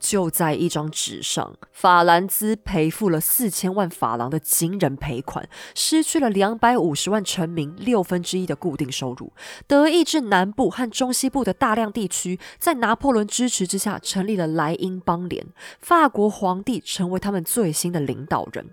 [0.00, 9.32] 就在一张纸上，法兰兹赔付了四千万法郎的惊人赔款，失去了两百五十万臣民六分之一的固定收入。
[9.68, 15.46] 德意志南部和中西部的大量地区，在拿破仑支持之下，成立了莱茵邦联。
[15.78, 18.70] 法国皇帝成为他们最新的领导人。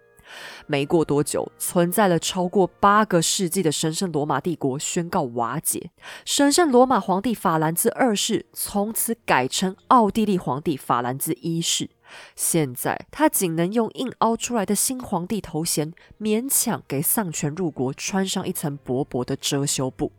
[0.66, 5.92] 没过多久，存在了超过八个世纪的神圣罗马帝国宣告瓦解。
[6.26, 11.90] 神圣罗马皇帝法兰兹二世从此改称奥地利皇帝法兰兹一世。
[12.36, 20.12] 现在，他仅能用硬凹出来的新皇帝头衔，勉强给丧权入国穿上一层薄薄的遮羞布。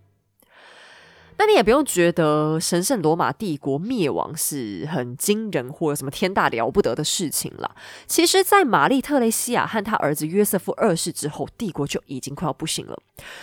[1.38, 7.76] 那你也不用觉得神圣罗马帝国灭亡是很惊人或者什么天大了不得的事情了。
[8.08, 13.00] 其实，在玛丽特雷西亚和他儿子约瑟夫二世之后，帝国就已经快要不行了。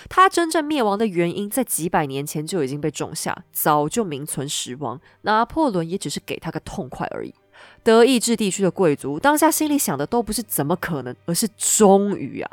[0.09, 4.99] 他真正灭亡的原因，在几百年前就已经被种下，早就名存实亡。
[5.21, 7.33] 拿破仑也只是给他个痛快而已。
[7.81, 12.51] 德意志地区的贵族当下心里想的都不是怎么可能，而是终于啊。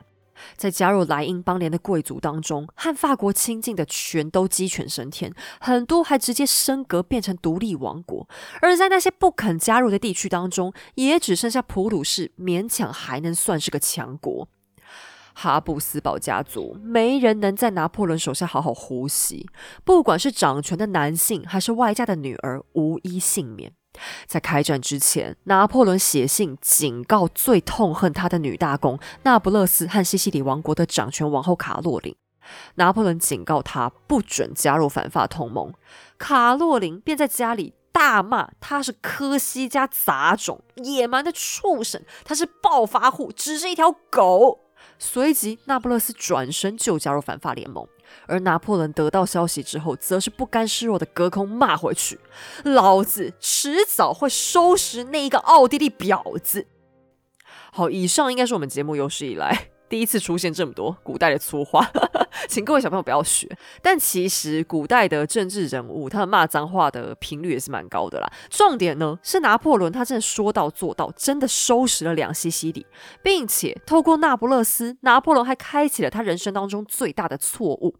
[0.56, 8.26] 在加入莱茵邦联的贵族当中，和法国亲近的全都鸡犬升天，很多还直接升格变成独立王国；
[8.60, 14.48] 而在那些不肯加入的地区当中，也只剩下普鲁士勉强还能算是个强国。
[15.34, 19.48] 哈布斯堡家族没人能在拿破仑手下好好呼吸，
[19.82, 23.72] 不管是掌权的男性还是外嫁的女儿，无一幸免。
[24.26, 32.14] 在开战之前，拿破仑写信警告最痛恨他的女大公那不勒斯和西西里王国的掌权王后卡洛琳。
[32.74, 35.72] 拿破仑警告他不准加入反法同盟，
[36.18, 44.58] 卡洛琳便在家里大骂他是科西嘉杂种、野蛮的畜生，他是暴发户，只是一条狗。
[44.98, 47.86] 随即，那不勒斯转身就加入反法联盟。
[48.26, 52.18] 而拿破仑得到消息之后，则是不甘示弱的隔空骂回去
[52.64, 56.66] ：“老子迟早会收拾那一个奥地利婊子。”
[57.72, 59.71] 好，以上应该是我们节目有史以来。
[59.92, 61.86] 第一次出现这么多古代的粗话，
[62.48, 63.46] 请各位小朋友不要学。
[63.82, 68.32] 但其实古代的政治人物，他们骂脏话的频率也是蛮高的啦。
[68.48, 72.86] 重点呢是拿破仑，他真的说到做到，真的收拾了两西西里，
[73.22, 77.94] 并且透过那不勒斯，拿破仑还开启了他人生当中最大的错误。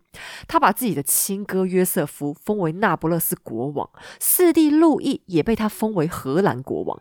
[0.49, 6.99] 他把自己的亲哥约瑟夫封为那不勒斯国王，四弟路易也被他封为荷兰国王。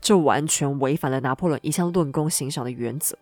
[0.00, 3.16] 这完全违反了拿破仑一向论功行赏的原则。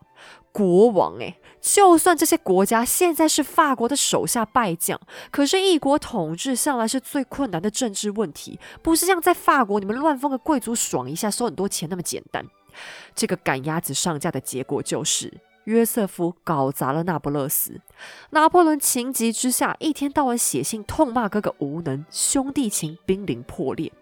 [0.53, 12.45] 国王诶，就算这些国家现在是法国的手下败将，可是一国统治向来是最困难的政治问题，不是像在法国你们乱封个贵族爽一下收很多钱那么简单。
[13.15, 15.33] 这个赶鸭子上架的结果就是
[15.65, 17.81] 约瑟夫搞砸了那不勒斯，
[18.31, 23.93] 拿破仑情急之下一天到晚写信痛骂哥哥无能，兄弟情濒临破裂。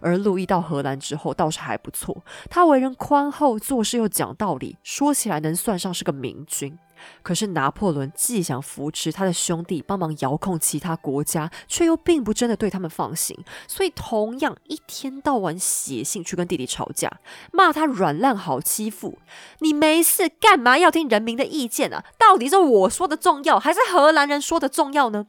[0.00, 6.78] 而路易到荷兰之后倒是还不错，他为人宽厚，做事又讲道理，说起来能算上是个明君。
[7.22, 13.38] 可是拿破仑既想扶持他的兄弟，帮忙遥控其他国家，却又并不真的对他们放行，
[13.68, 17.20] 所以同样一天到晚写信去跟弟弟吵架，
[17.52, 19.16] 骂他软烂好欺负。
[19.60, 22.04] 你没事干嘛要听人民的意见啊？
[22.18, 25.28] 到底是我说的重要，还是荷兰人说的重要呢？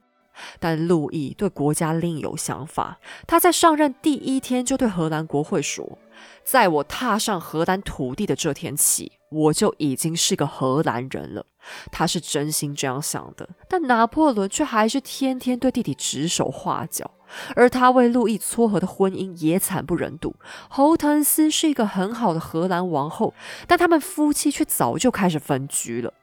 [0.59, 2.99] 但路易对国家另有想法。
[3.27, 5.97] 他在上任第一天就对荷兰国会说
[6.43, 11.45] ：“在我踏上荷兰土地的这天起，我就已经是个荷兰人了。”
[11.91, 13.49] 他是真心这样想的。
[13.67, 17.11] 但拿破仑却还是天天对弟弟指手画脚，
[17.55, 20.35] 而他为路易撮合的婚姻也惨不忍睹。
[20.69, 23.33] 侯腾斯是一个很好的荷兰王后，
[23.67, 26.13] 但他们夫妻却早就开始分居了。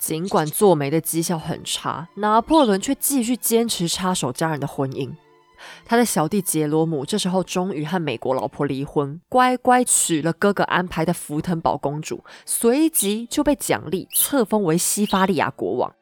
[0.00, 5.12] 尽管做媒的绩效很差，拿破仑却继续坚持插手家人的婚姻。
[5.84, 15.94] 他的小弟杰罗姆这时候终于和美国老婆离婚，乖乖娶了哥哥安排的福腾堡公主，随即就被奖励册封为西法利亚国王。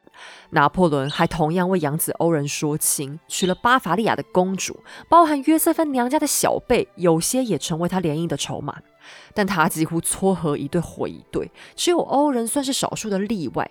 [0.51, 8.76] 拿破仑还同样为养子欧仁说亲，娶了巴伐利亚的公主，包含约瑟芬娘家的小辈，有些也成为他联姻的筹码。
[9.34, 13.70] 但他几乎撮合一对毁一对，只有欧人算是少数的例外。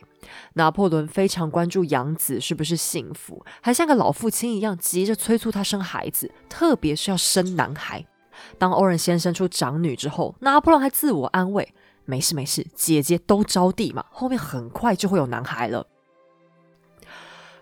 [0.53, 8.05] 拿破仑非常关注养子是不是幸福，还像个老父亲一样急着催促他生孩子，特别是要生男孩。
[8.57, 11.73] 当欧人先生出长女之后，拿破仑还自我安慰：
[12.05, 15.87] 没事没事，姐姐都招娣嘛，后面很快就会有男孩了。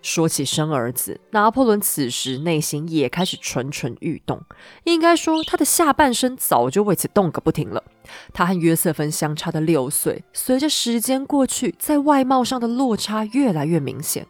[0.05, 4.39] 说起生儿子，拿破仑此时内心也开始蠢蠢欲动。
[4.83, 7.83] 应该说，他的下半生早就为此动个不停了。
[8.31, 14.27] 他和约瑟芬相差的六岁，随着时间过去，在外貌上的落差越来越明显。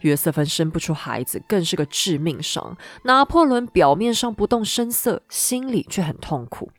[0.00, 2.78] 约瑟芬生不出孩子，更是个致命伤。
[3.04, 6.70] 拿破仑表面上不动声色，心里却很痛苦。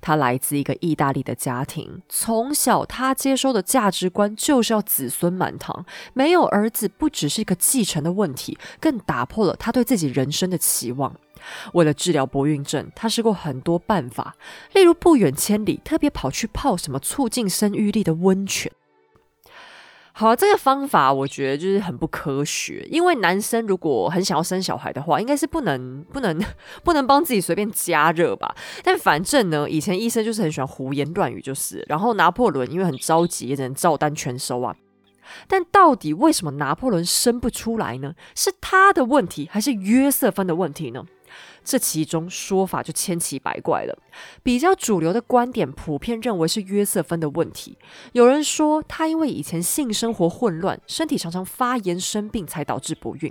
[0.00, 11.14] 他来自一个意大利的家庭，从小他接收的价值观就是要子孙满堂，没有儿子不只是一个继承的问题，更打破了他对自己人生的期望。
[11.74, 14.36] 为了治疗不孕症，他试过很多办法，
[14.72, 18.70] 例如不远千里特别跑去泡什么促进生育力的温泉。
[20.14, 26.38] 好，这个方法我觉得就是很不科学，因为男生如果很想要生小孩的话，应该是不能、不能、
[26.84, 28.54] 不能帮自己随便加热吧。
[28.84, 31.82] 但反正呢，以前医生就是很喜欢胡言乱语，就是。
[31.88, 34.76] 然后拿破仑因为很着急，也只能照单全收啊。
[35.48, 38.14] 但到底为什么拿破仑生不出来呢？
[38.34, 41.04] 是他的问题，还是约瑟芬的问题呢？
[41.64, 43.98] 这其中说法就千奇百怪了。
[44.42, 47.78] 比较主流的观点普遍认为是约瑟芬的问题。
[48.12, 53.30] 有人说他因为以前性生活混乱，身体常常发炎生病，才导致不孕；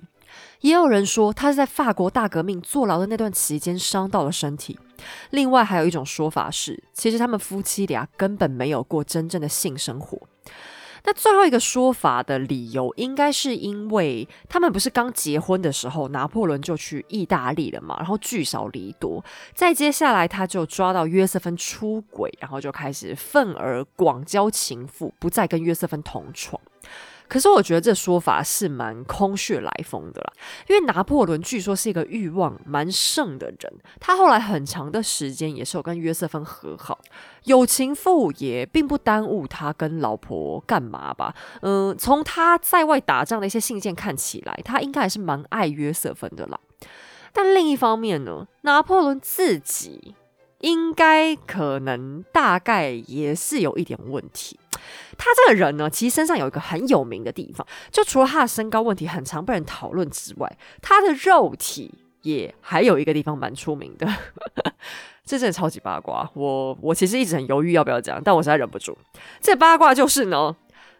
[0.61, 4.79] 也有人说他是在法国大革命坐牢的那段期间伤到了身体。
[5.31, 10.19] 另外还有一种说法是，其实他们夫妻俩根本没有过真正的性生活。
[11.03, 19.23] 那最后一个说法的理由，应该是因为他们不是刚结婚的时候，拿破仑就去意大利了嘛，然后聚少离多，
[19.53, 26.61] 再接下来他就抓到约瑟芬出轨，然后就开始愤而广交情妇，不再跟约瑟芬同床。
[27.31, 30.33] 可是我觉得这说法是蛮空穴来风的啦，
[30.67, 36.99] 因为拿破仑据说是一个欲望蛮盛的人，他后来很长的时间也是有跟约瑟芬和好，
[37.45, 41.33] 有情妇也并不耽误他跟老婆干嘛吧。
[41.61, 46.59] 嗯，从他在外打仗的一些信件看起来，他应该还是蛮爱约瑟芬的啦。
[47.31, 50.15] 但另一方面呢，拿破仑自己
[50.59, 54.59] 应该可能大概也是有一点问题。
[55.17, 64.07] 他这个人呢，其实身上有一个很有名的地方，就除了他的身高问题很常被人讨论之外，他的肉体也还有一个地方蛮出名的。
[65.23, 68.97] 这真的超级八卦，我我其实一直很犹豫要不要讲，但我实在忍不住。
[69.39, 70.55] 这八卦就是呢，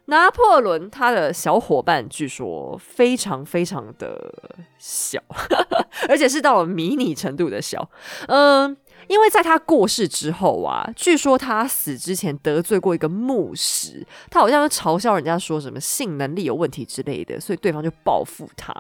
[0.06, 4.34] 拿破仑他的小伙伴据说非常非常的
[4.78, 5.20] 小，
[6.08, 7.90] 而且是到了迷你程度的小，
[8.28, 8.78] 嗯。
[9.08, 18.74] 因为在他过世之后啊，据说他死之前得罪过一个牧师，他好像嘲笑人家说什么性能力有问题之类的，所以对方就报复他。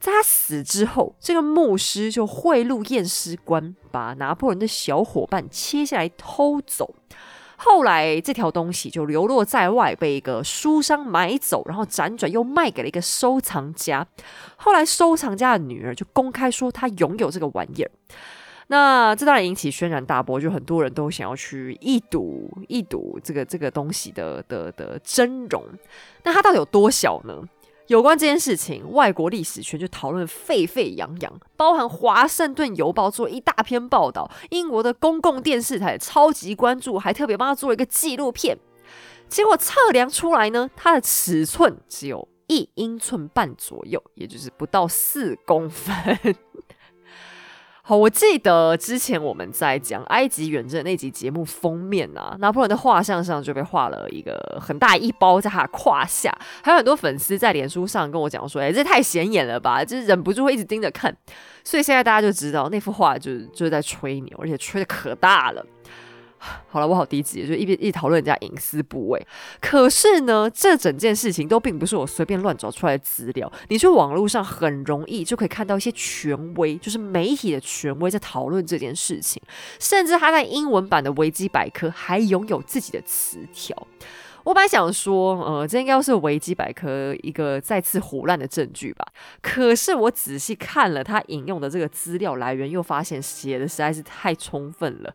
[0.00, 6.94] 在他死之后，这个牧师就贿赂验尸官，把拿破仑的小伙伴切下来偷走。
[7.58, 14.06] 后来这条东西就流落在外，被一个书商买走，然后辗转又卖给了一个收藏家。
[14.56, 17.90] 后来收藏家的女儿就公开说她拥有这个玩意儿。
[18.68, 25.62] 那这当然引起轩然大波，就很多人都想要去一睹一睹这个这个东西的的的真容。
[26.24, 27.42] 那它到底有多小呢？
[27.86, 38.58] 有关这件事情，外国历史圈就讨论沸沸扬扬，包含《华盛顿邮报》做一大篇报道，英国的公共电视台超级关注，还特别帮他做了一个纪录片。
[39.28, 45.94] 结果测量出来呢，它的尺寸只有一英寸半左右，也就是不到四公分。
[47.88, 61.16] 好，我记得之前我们在讲埃及远征那集节目封面啊，拿破仑的画像上就被画了一个很大一包在他胯下，还有很多粉丝在脸书上跟我讲说，哎，这太显眼了吧，就是忍不住会一直盯着看，
[61.62, 65.64] 所以现在大家就知道那幅画就是就是在吹牛，而且吹的可大了。
[66.38, 69.26] 好了，我好低级，就一边一讨论人家隐私部位。
[69.60, 73.50] 可是呢，这整件事情都并不是我随便乱找出来的资料。
[73.68, 79.42] 你去网络上很容易就可以看到一些权威，就是媒体的权威在讨论这件事情。
[79.78, 83.86] 甚至他在英文版的维基百科还拥有自己的词条。
[84.44, 89.04] 我本来想说，呃，这应该是维基百科一个再次胡乱的证据吧。
[89.42, 95.12] 可是我仔细看了他引用的这个资料来源，又发现写的实在是太充分了。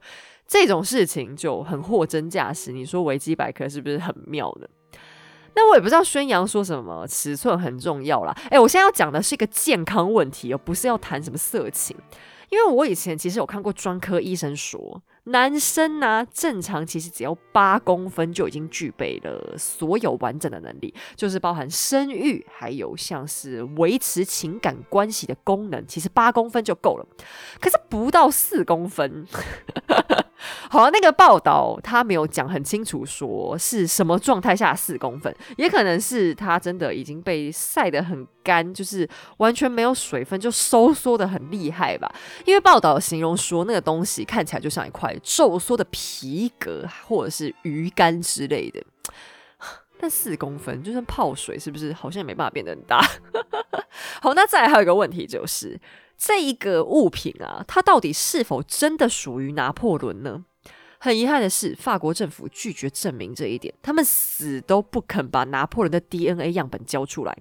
[0.51, 4.67] 这种事情就很货真价实，你说维基百科是不是很妙呢？
[5.55, 8.35] 那我也不知道宣扬说什么尺寸很重要啦。
[8.49, 11.95] 诶，我现在要讲的是一个健康问题，而不是要谈什么色情。
[12.49, 27.07] 因为我以前其实有看过专科医生说，男生呢正常其实只要八公分就已经具备了所有完整的能力，就是包含生育，还有像是维持情感关系的功能，其实八公分就够了。
[27.61, 29.25] 可是不到四公分。
[30.71, 39.05] 好，那个报道他没有讲很清楚，说是什么状态下四公分，也可能是他真的已经被晒得很干，就是
[39.39, 42.09] 完全没有水分，就收缩的很厉害吧。
[42.45, 48.81] 因为报道形容说那个东西看起来就像一块皱缩的皮革或者是鱼干之类的。
[49.99, 53.05] 但四公分就算泡水，是不是好像也没办法变得很大？
[54.23, 55.77] 好，那再来还有一个问题就是。
[56.23, 60.45] 这一个物品啊，它到底是否真的属于拿破仑呢？
[61.03, 67.35] 很遗憾的是，法国政府拒绝证明这一点，他们死都不肯把拿破仑的 DNA 样本交出来。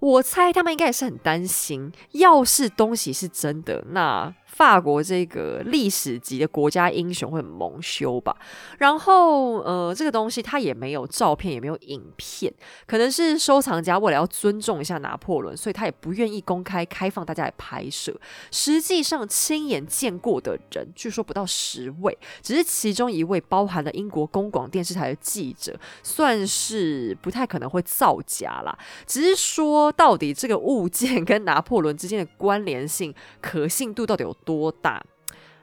[0.00, 8.36] 我猜他们应该也是很担心，要是东西是真的，那法国这个历史级的国家英雄会蒙羞吧。
[8.78, 12.52] 然后，呃，这个东西它也没有照片，也没有影片，
[12.86, 18.18] 可能是收藏家为了要尊重一下拿破仑，所以他也不愿意公开开放大家来拍摄。
[18.50, 28.76] 实际上，亲眼见过的人据说不到十位，只是其中一位包含了英国公广电视台的记者，算是不太可能会造假啦。
[29.06, 29.92] 只是说。
[29.98, 35.04] 到底这个物件跟拿破仑之间的关联性、可信度到底有多大？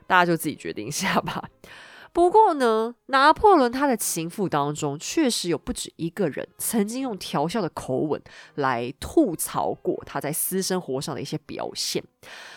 [0.06, 1.50] 大家就自己决定一下吧。
[2.16, 8.22] 不过呢，拿破仑他的情妇当中，确实有不止一个人曾经用调笑的口吻
[8.53, 12.01] 来吐槽过他在私生活上的一些表现。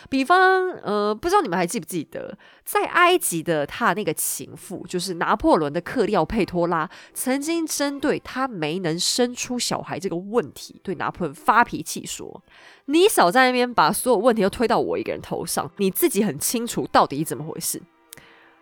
[0.08, 12.44] 比方，呃，不知道你们还记不记得，在埃及的他那个情妇，就是拿破仑的克利奥佩托拉，曾经针对他没能生出小孩这个问题，对拿破仑发脾气说
[12.86, 17.82] ：“你少在那边把所有问题都推到我一个人头上，你自己很清楚到底怎么回事。”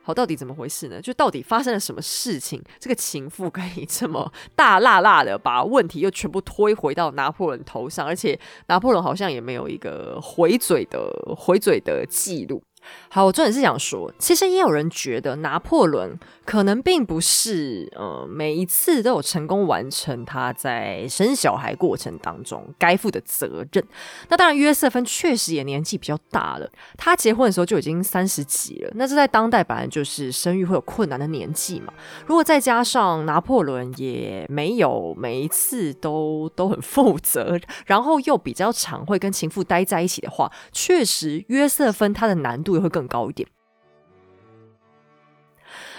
[0.07, 1.03] 好，到底怎么回事呢？
[1.03, 2.63] 就到底发生了什么事情？
[2.79, 8.39] 这个情妇可以这么大辣辣的把问题又全部推回到拿破仑头上，而且
[8.69, 12.63] 拿破仑好像也没有一个回嘴的回嘴的记录。
[13.09, 23.83] 好，我重点是想说，其实也有人觉得拿破仑可能并不是呃每一次都有成功完成他在生小孩过程当中该负的责任。
[24.29, 28.91] 那当然，约瑟芬确实也年纪比较大了，他结婚的时候就已经三十几了。
[28.95, 31.93] 那这在当代本来就是生育会有困难的年纪嘛。
[32.27, 42.76] 如果再加上拿破仑也没有每一次都都很负责，然后又比较常会跟情妇待在一起的话，确实约瑟芬她的难度。
[42.81, 43.49] 会更高一点，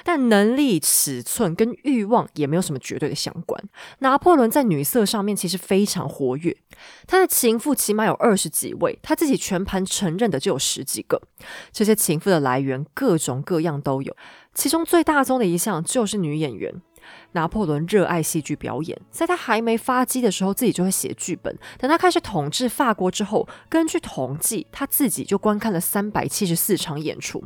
[0.03, 3.61] 但能力、尺寸跟欲望也没有什么绝对的相关。
[3.99, 6.55] 拿破仑在女色上面其实非常活跃，
[7.05, 11.21] 他的情妇起码有二十几位，他自己全盘承认的就有十几个。
[11.71, 14.15] 这些情妇的来源各种各样都有，
[14.53, 16.81] 其中最大宗的一项就是女演员。
[17.37, 21.55] 拿破仑热爱戏剧表演，在他还没发迹的时候，自己就会写剧本。
[21.77, 27.43] 等他开始统治法国之后，根据统计，他自己就观看了三百七十四场演出。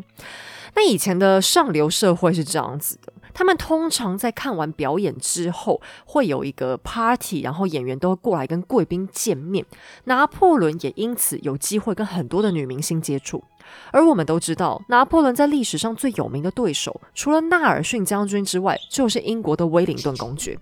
[0.75, 9.65] 那以前的上流社会是这样子的，他们通常在看完表演之后，会有一个 party，然后演员都会过来跟贵宾见面。
[10.05, 13.43] 拿破仑也因此有机会跟很多的女明星接触。
[13.91, 20.57] 而我们都知道，拿破仑在历史上最有名的对手，除了纳尔逊将军之外，就是英国的威灵顿公爵。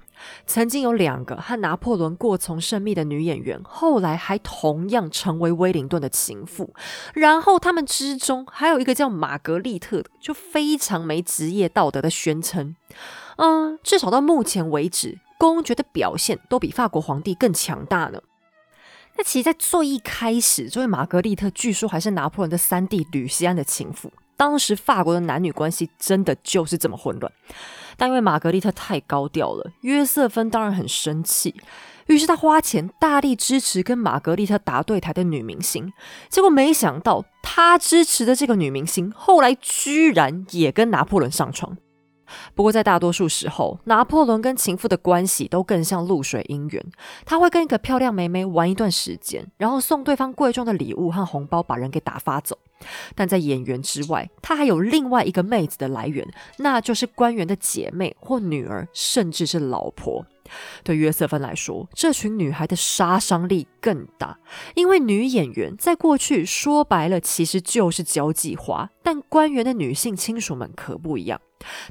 [0.46, 6.74] 曾经有两个和拿破仑过从甚密的女演员，后来还同样成为威灵顿的情妇。
[7.14, 12.76] 然后他们之中还有一个叫玛格丽特的，就非常没职业道德的宣称：
[13.38, 18.20] 嗯，至少到目前为止，公爵的表现都比法国皇帝更强大呢。
[19.20, 24.10] 那其实，在最一开始，这位玛格丽特据说还是拿破仑的三弟吕西安的情妇。
[24.38, 27.30] 当时法国的男女关系真的就是这么混乱。
[27.98, 31.54] 但因为玛格丽特太高调了，约瑟芬当然很生气，
[32.08, 35.92] 于是他花钱大力支持跟玛格丽特打对台的女明星。
[36.30, 41.76] 结果没想到，他支持的这个女明星后来居然也跟拿破仑上床。
[42.56, 46.86] 不过，在大多数时候，拿破仑跟情妇的关系都更像露水姻缘。
[47.26, 52.58] 他会跟一个漂亮妹妹玩一段时间，然后送对方贵重的礼物和红包，把人给打发走。
[53.14, 56.26] 但在演员之外，他还有另外一个妹子的来源，
[56.58, 60.26] 那就是官员的姐妹或女儿，甚至是老婆。
[60.84, 64.40] 对约瑟芬来说，这群女孩的杀伤力更大，
[64.76, 71.40] 因为女演员在过去说白了其实就是交际花，但官员的女性亲属们可不一样，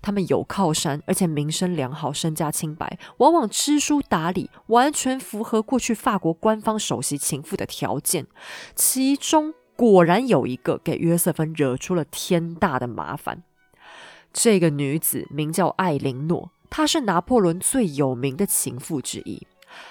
[0.02, 8.26] 她们有靠山，而且名声良好，身家清白，往往知书达理，完全符合过去法国官方首席情妇的条件。
[8.74, 13.44] 其中果然有一个给约瑟芬惹出了天大的麻烦，
[14.32, 16.50] 这个女子名叫艾琳诺。
[16.70, 19.46] 她是拿破仑最有名的情妇之一。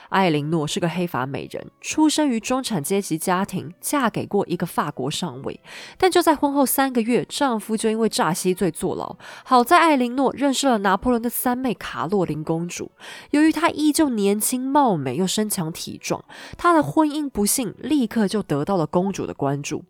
[0.10, 5.62] 艾琳诺是个黑发美人，出生于中产阶级家庭，嫁给过一个法国上尉。
[5.98, 9.16] 但就在婚后三个月，丈夫就因为诈欺罪坐牢。
[9.46, 12.92] 好在艾琳诺认识了拿破仑的三妹卡洛琳公主。
[13.30, 16.26] 由于她依旧年轻貌美又身强体壮，
[16.58, 19.86] 她的婚姻不幸立刻就得到了公主的关注。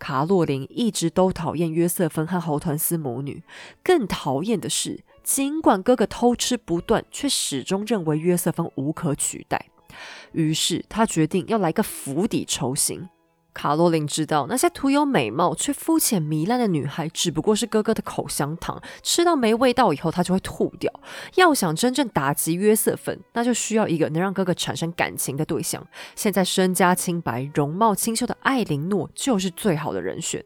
[0.00, 3.44] 卡洛琳一直都讨厌约瑟芬和侯团斯母女，
[3.84, 5.04] 更讨厌的是。
[5.22, 9.66] 尽管哥哥偷吃不断，却始终认为约瑟芬无可取代。
[10.32, 13.08] 于是他决定要来个釜底抽薪。
[13.52, 20.90] 卡洛琳知道那些徒有美貌却肤浅糜烂的女孩只不过是哥哥的口香糖，吃到没味道以后他就会吐掉。
[21.34, 25.84] 要想真正打击约瑟芬，那就需要一个能让哥哥产生感情的对象。
[26.14, 30.44] 现在身家清白、容貌清秀的艾琳诺就是最好的人选。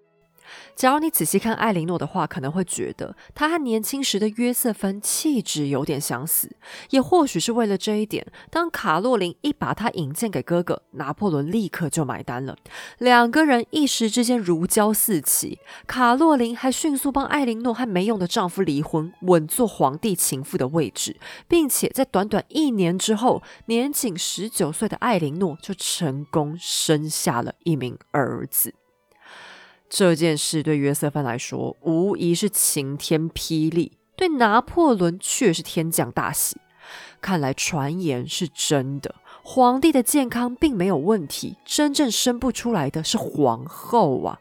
[0.76, 6.56] 假如你仔细看艾琳诺的话，可能会觉得她和年轻时的约瑟芬气质有点相似。
[6.90, 12.56] 也或许是为了这一点，当卡洛琳一把她引荐给哥哥，拿破仑立刻就买单了。
[12.98, 15.58] 两个人一时之间如胶似漆。
[15.86, 21.16] 卡洛琳还迅速帮艾琳诺和没用的丈夫离婚，稳坐皇帝情妇的位置，
[21.46, 28.74] 并且在短短一年之后，年仅十九岁的艾琳诺就成功生下了一名儿子。
[29.96, 36.56] 这件事对约瑟芬来说无疑是晴天霹雳，对拿破仑却是天降大喜。
[37.20, 39.14] 看来传言是真的，
[39.44, 44.40] 皇帝的健康并没有问题，真正生不出来的是皇后啊。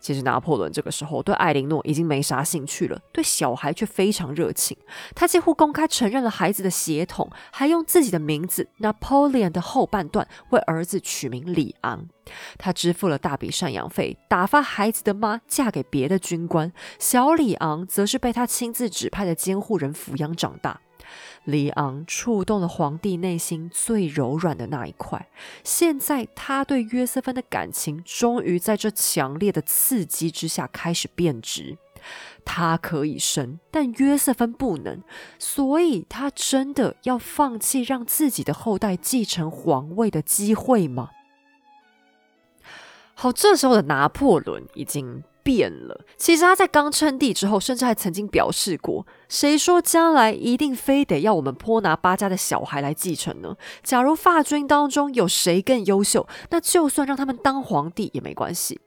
[0.00, 4.76] 其实拿破仑这个时候对艾琳诺已经没啥兴趣了，对小孩却非常热情。
[5.14, 12.06] 他几乎公开承认了孩子的血统，还用自己的名字 Napoleon 的后半段为儿子取名里昂。
[12.58, 20.80] 他支付了大笔赡养费，打发孩子的妈嫁给别的军官，小里昂则是被他亲自指派的监护人抚养长大。
[21.44, 25.28] 里昂触动了皇帝内心最柔软的那一块。
[25.64, 31.78] 现在，他对约瑟芬的感情终于在这强烈的刺激之下开始变质。
[32.44, 35.02] 他可以生，但约瑟芬不能，
[35.38, 41.10] 所以他真的要放弃让自己的后代继承皇位的机会吗？
[43.14, 45.22] 好，这时候的拿破仑已经。
[45.46, 46.04] 变了。
[46.16, 53.54] 其实他在刚称帝之后，甚至还曾经表示过：“谁说将来一定非得要我们颇拿巴家的小孩来继承呢？
[53.84, 58.80] 假如法军当中有谁更优秀，那就算让他们当皇帝也没关系。”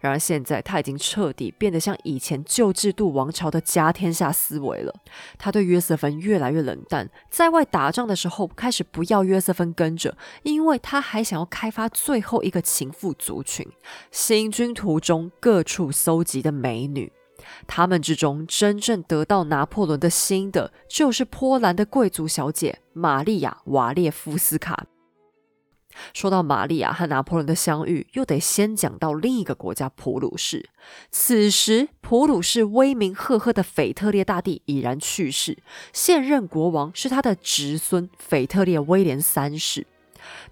[0.00, 4.94] 然而现在他已经彻底变得像以前旧制度王朝的家天下思维了。
[5.38, 13.66] 他对约瑟芬越来越冷淡，在外打仗的时候开始不要约瑟芬跟着，因为他还想要开发最后一个情妇族群。
[14.10, 17.12] 行军途中各处搜集的美女，
[17.66, 24.86] 他们之中真正得到拿破仑的心的，就是波兰的贵族小姐玛利亚·瓦列夫斯卡。
[26.12, 30.68] 说到玛利亚和拿破仑的相遇，又得先讲到另一个国家普鲁士。
[31.10, 35.58] 此时，普鲁士威名赫赫的腓特烈大帝已然去世，
[35.92, 39.86] 现任国王是他的侄孙腓特烈威廉三世。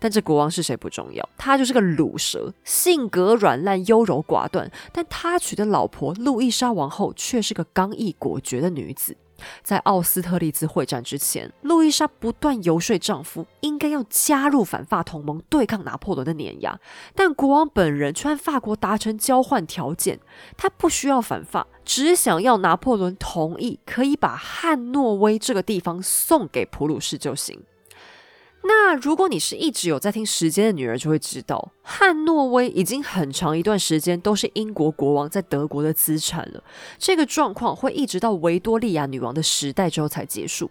[0.01, 4.69] 但这国王是谁不重要，他就是个卤蛇，性格软烂、优柔寡断。
[4.93, 9.17] 但他娶的老婆路易莎王后却是个刚毅果决的女子。
[9.63, 16.79] 在奥斯特利兹会战之前，路易莎不断游说丈夫应该要加入反法同盟，对抗拿破仑的碾压。
[17.15, 20.21] 但国王本人却和法国达成交换条件，
[20.57, 27.63] 他不需要反法，只想要拿破仑同意可以把汉诺威这个地方送给普鲁士就行。
[28.63, 36.63] 那如果你是一直有在听《时间的女儿》，就会知道，汉诺威已经很长一段时间都是英国国王在德国的资产了。
[36.99, 40.71] 这个状况会一直到维多利亚女王的时代之后才结束。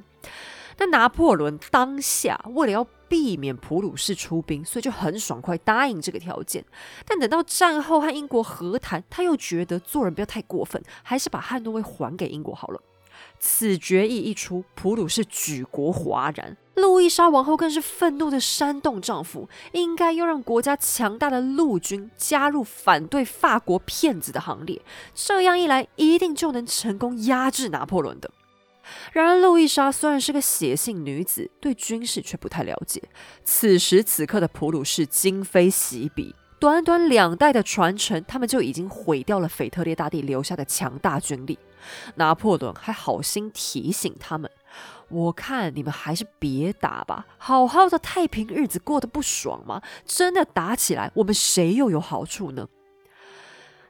[0.78, 6.64] 那拿破仑当下为了要避免普鲁士出兵，所以就很爽快答应这个条件。
[7.06, 12.82] 但等到战后和英国和谈，他又觉得做人不要太过分，还是把汉诺威还给英国好了。
[13.40, 16.58] 此决议一出，普鲁士举国哗然。
[16.76, 24.82] 路易莎王后更是愤怒的煽动丈夫，应该要让国家强大的陆军加入反对法国骗子的行列。
[25.14, 28.32] 这样一来，一定就能成功压制拿破仑的。
[29.12, 33.04] 然而，路易莎虽然是个写信女子，对军事却不太了解。
[33.44, 41.60] 此时此刻的普鲁士今非昔比，短短两代的传承，他们就已经毁掉了腓特烈大帝留下的强大军力。
[42.16, 44.50] 拿破仑还好心提醒他们。
[45.10, 49.82] 我看你们还是别打吧，好好的太平日子过得不爽吗？
[50.06, 52.68] 真的打起来，我们谁又有好处呢？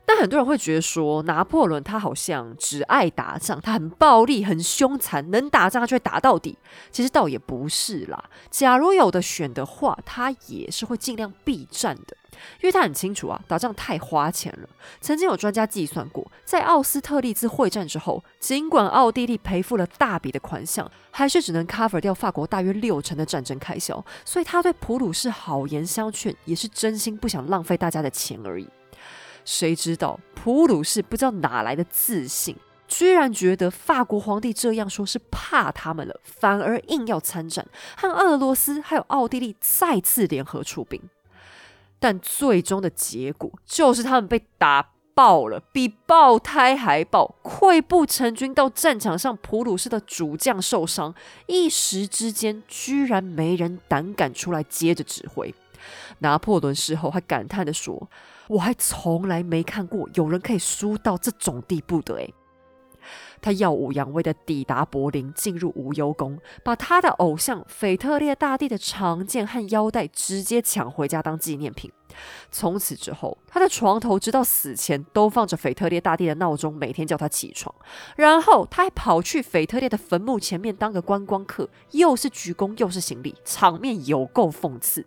[0.10, 6.58] 但很多人会觉得说，拿破仑他好像只爱打仗，他很暴力、很凶残，能打仗他就会打到底。
[6.90, 12.18] 其实倒也不是啦，假如有的选的话，他也是会尽量避战的。
[12.60, 14.68] 因为他很清楚啊，打仗太花钱了。
[15.00, 24.04] 曾经有专家计算过，在奥斯特利兹会战之后，尽管奥地利赔付了大笔的款项，还是只能 cover 掉法国大约六成的战争开销。
[24.26, 28.68] 所以他对普鲁士好言相劝，也是真心不想浪费大家的钱而已。
[29.46, 32.56] 谁知道普鲁士不知道哪来的自信，
[32.88, 37.66] 居然觉得法国皇帝这样说是怕他们了，反而硬要参战，
[37.98, 41.02] 和俄罗斯还有奥地利再次联合出兵。
[42.00, 48.54] 但最终的结果就是他们被打爆了，比爆胎还爆，溃不成军。
[48.54, 51.14] 到战场上，普鲁士的主将受伤，
[51.48, 55.54] 一时之间居然没人胆敢出来接着指挥。
[56.20, 58.10] 拿破仑事后还感叹的说
[58.50, 62.34] ：“我还从来没看过有人可以输到这种地步的。”诶，
[63.42, 71.92] 他耀武扬威的抵达柏林，进入无忧宫，把他的偶像腓特烈大帝的长剑和腰带直接抢回家当纪念品。
[72.52, 77.74] 从此之后，他的床头直到死前都放着腓特烈大帝的闹钟，每天叫他起床。
[78.18, 85.06] 然后他还跑去腓特烈的坟墓前面当个观光客，又是鞠躬又是行礼，场面有够讽刺。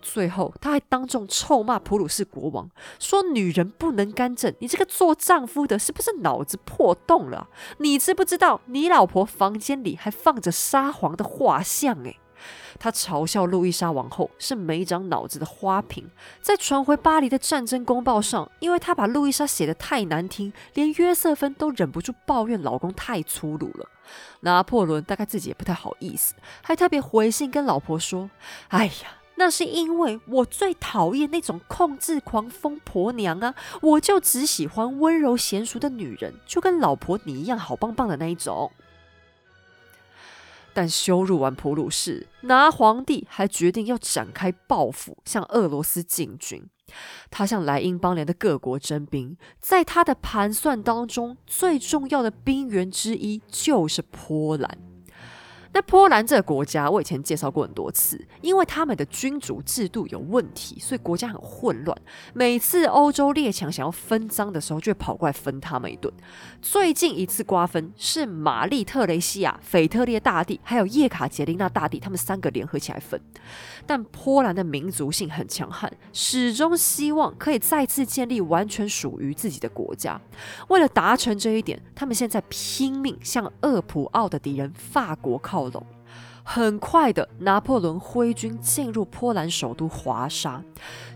[0.00, 7.48] 最后，他还当众臭骂普鲁士国王，说：“女人不能干政，你这个做丈夫的是不是脑子破洞了？
[7.78, 12.18] 你知不知道，你老婆房间里还放着沙皇的画像？”诶，
[12.78, 16.10] 他嘲笑路易莎王后是没长脑子的花瓶。
[16.40, 23.86] 在传回巴黎的战争公报上，因为他把路易莎写得太难听，连约瑟芬都忍不住抱怨老公太粗鲁了。
[24.40, 28.30] 拿破仑大概自己也不太好意思，还特别回信跟老婆说
[28.68, 33.54] ：“哎呀。”那是因为我最讨厌那种控制狂疯婆娘啊！
[33.80, 38.70] 我就只喜欢温柔娴熟的女人，就跟老婆你一样好棒棒的那一种。
[40.74, 46.68] 但羞辱完普鲁士，拿皇帝还决定要展开报复，向俄罗斯进军。
[47.30, 54.89] 他向莱茵邦联的各国征兵，在他的盘算当中，最重要的兵源之一就是波兰。
[55.72, 61.96] 那波兰这个国家，我以前介绍过很多次，因为他们的君主制度有问题，所以国家很混乱。
[62.34, 66.12] 每次欧洲列强想要分赃的时候，就会跑过来分他们一顿。
[66.60, 73.20] 最近一次瓜分是玛丽特雷西亚、腓特烈大帝还有叶卡捷琳娜大帝他们三个联合起来分。
[73.86, 80.20] 但波兰的民族性很强悍，始终希望可以再次建立完全属于自己的国家。
[80.68, 85.59] 为了达成这一点，他们现在拼命向厄普奥的敌人法国靠。
[85.60, 85.84] 靠拢，
[86.42, 90.62] 很快的，拿破仑挥军进入波兰首都华沙。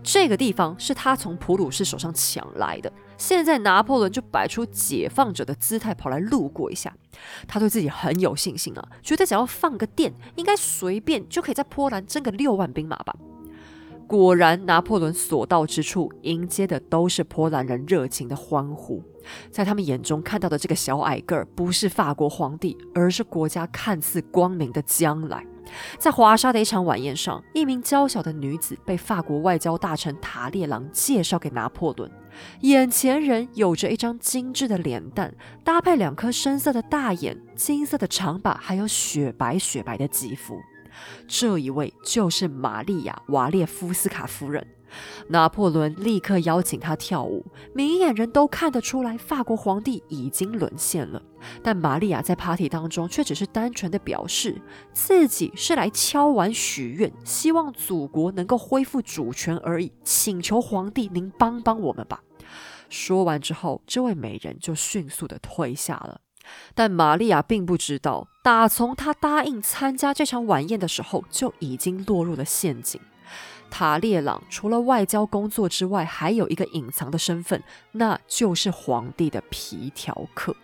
[0.03, 2.91] 这个地方是他从普鲁士手上抢来的。
[3.17, 6.93] 现在拿破仑就摆出解放者的姿态，跑来路过一下。
[7.47, 13.15] 他对自己很有信心啊，觉得只要放个电，应该随便就可以在波兰征个六万兵马吧。
[14.07, 19.03] 果然，拿破仑所到之处，迎接的都是波兰人热情的欢呼。
[19.49, 25.43] 在他们眼中看到的这个小矮个儿，不是法国皇帝，而是国家看似光明的将来。
[25.97, 32.09] 在华沙的一场晚宴上，一名娇小的女子被法国外交大臣塔列朗介绍给拿破仑。
[32.61, 35.33] 眼前人有着一张精致的脸蛋，
[35.63, 40.55] 搭配两颗深色的大眼、金色的长发，还有雪白雪白的肌肤。
[41.27, 44.65] 这一位就是玛丽亚·瓦列夫斯卡夫人。
[45.27, 51.21] 拿破仑立刻邀请她跳舞，明眼人都看得出来，法国皇帝已经沦陷了。
[51.61, 54.61] 但玛利亚在 party 当中却只是单纯的表示
[54.93, 62.21] 自己是来敲碗许愿，希望祖国能够恢复主权而已，请求皇帝您帮帮我们吧。
[62.87, 66.21] 说完之后，这位美人就迅速的退下了。
[66.73, 72.99] 但玛利亚并不知道，打从她答应参加这场晚宴的时候，就已经落入了陷阱。
[73.69, 77.61] 塔列朗除了外交工作之外，还有一个隐藏的身份，
[77.93, 80.55] 那就是皇帝的皮条客。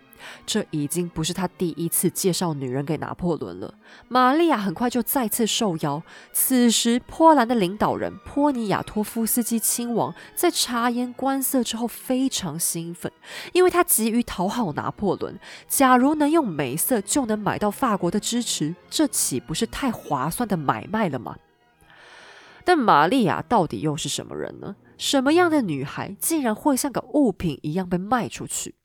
[0.46, 3.74] 这已经不是他第一次介绍女人给拿破仑了。
[4.08, 6.02] 玛利亚很快就再次受邀。
[6.34, 13.12] 此时，波兰的领导人波尼亚托夫斯基亲王在察言观色之后非常兴奋，
[13.54, 15.40] 因为他急于讨好拿破仑。
[15.68, 21.38] 假如能用美色就能买到法国的支持，这岂不是太划算的买卖了吗？
[22.64, 24.76] 但玛利亚到底又是什么人呢？
[24.98, 28.76] 什么样的女孩竟然会像个物品一样被卖出去？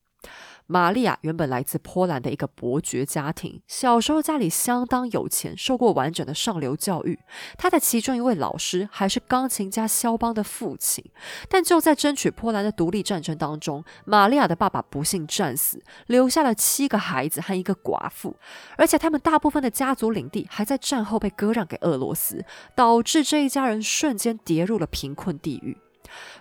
[0.67, 7.17] 玛利亚原本来自波兰的一个伯爵家庭，小时候家里相当有钱，受过完整的上流教育。
[7.57, 11.03] 她的其中一位老师还是钢琴家肖邦的父亲。
[11.49, 18.35] 但就在争取波兰的独立战争当中，玛利亚的爸爸不幸战死，留下了七个孩子和一个寡妇，
[18.77, 22.43] 而且他们大部分的家族领地还在战后被割让给俄罗斯，
[22.75, 25.77] 导致这一家人瞬间跌入了贫困地狱。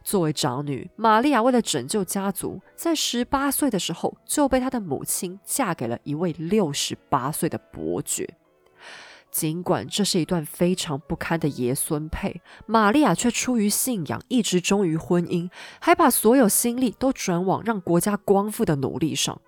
[0.02, 8.36] 作为长女，玛利亚为了拯救家族，在十八岁的时候就被她的母亲嫁给了一位六十八岁的伯爵。
[9.30, 19.38] 尽管这是一段非常不堪的爷孙配，玛利亚却出于信仰，一直忠于婚姻，还把所有心力都转往让国家光复的努力上。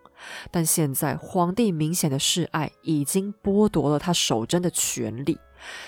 [0.51, 5.39] 但现在，皇帝明显的示爱已经剥夺了他守贞的权利。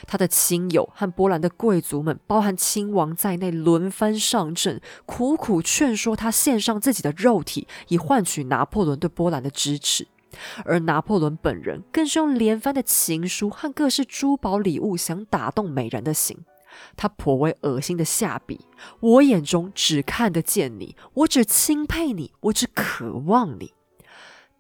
[0.07, 10.09] 他的亲友和波兰的贵族们，包含亲王在内，轮番上阵，苦苦劝说他献上自己的肉体，以换取拿破仑对波兰的支持。
[10.65, 16.39] 而拿破仑本人更是用连番的情书和各式珠宝礼物，想打动美人的心。
[16.97, 18.61] 他颇为恶心的下笔
[19.01, 23.75] ：“我眼中只看得见你，我只钦佩你，我只渴望你。”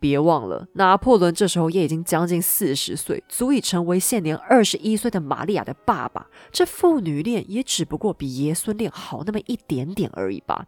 [0.00, 6.26] 别忘了，拿破仑这时候也已经将近四十岁，足以成为现年二十一岁的玛利亚的爸爸。
[6.50, 10.66] 这父女恋也只不过比爷孙恋好那么一点点而已吧。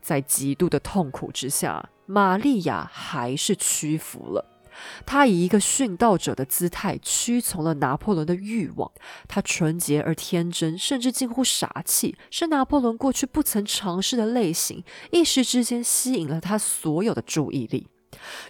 [0.00, 4.44] 在极度的痛苦之下，玛利亚还是屈服了。
[5.04, 8.90] 她以一个殉道者的姿态屈从了拿破仑的欲望。
[9.26, 17.88] 她纯洁而天真，甚至近乎傻气，是拿破仑过去不曾尝试的类型，一时之间吸引了他所有的注意力。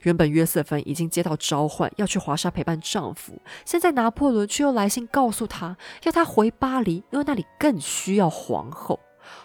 [0.03, 9.01] 原本约瑟芬已经接到召唤，要去华沙陪伴丈夫，现在拿破仑却又来信告诉她，要她回巴黎，因为那里更需要皇后。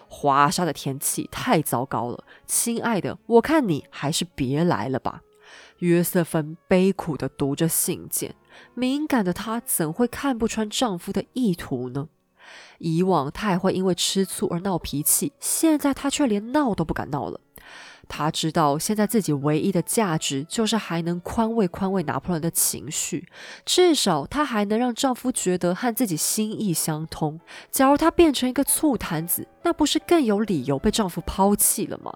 [0.08, 5.20] 华沙的天气太糟糕了，亲爱的，我看你还是别来了吧。
[5.78, 8.34] 约瑟芬悲苦地读着信件，
[8.74, 12.08] 敏感的她怎会看不穿丈夫的意图呢？
[12.78, 17.40] 以往她还会因为吃醋而闹脾气，现在她却连闹都不敢闹了。
[18.08, 23.26] 她知道，现在自己唯一的价值就是还能宽慰宽慰拿破仑的情绪，
[23.64, 27.40] 至少她还能让丈夫觉得和自己心意相通。
[27.70, 32.12] 假如她变成一个醋坛子，那不是更有理由被丈夫抛弃了吗？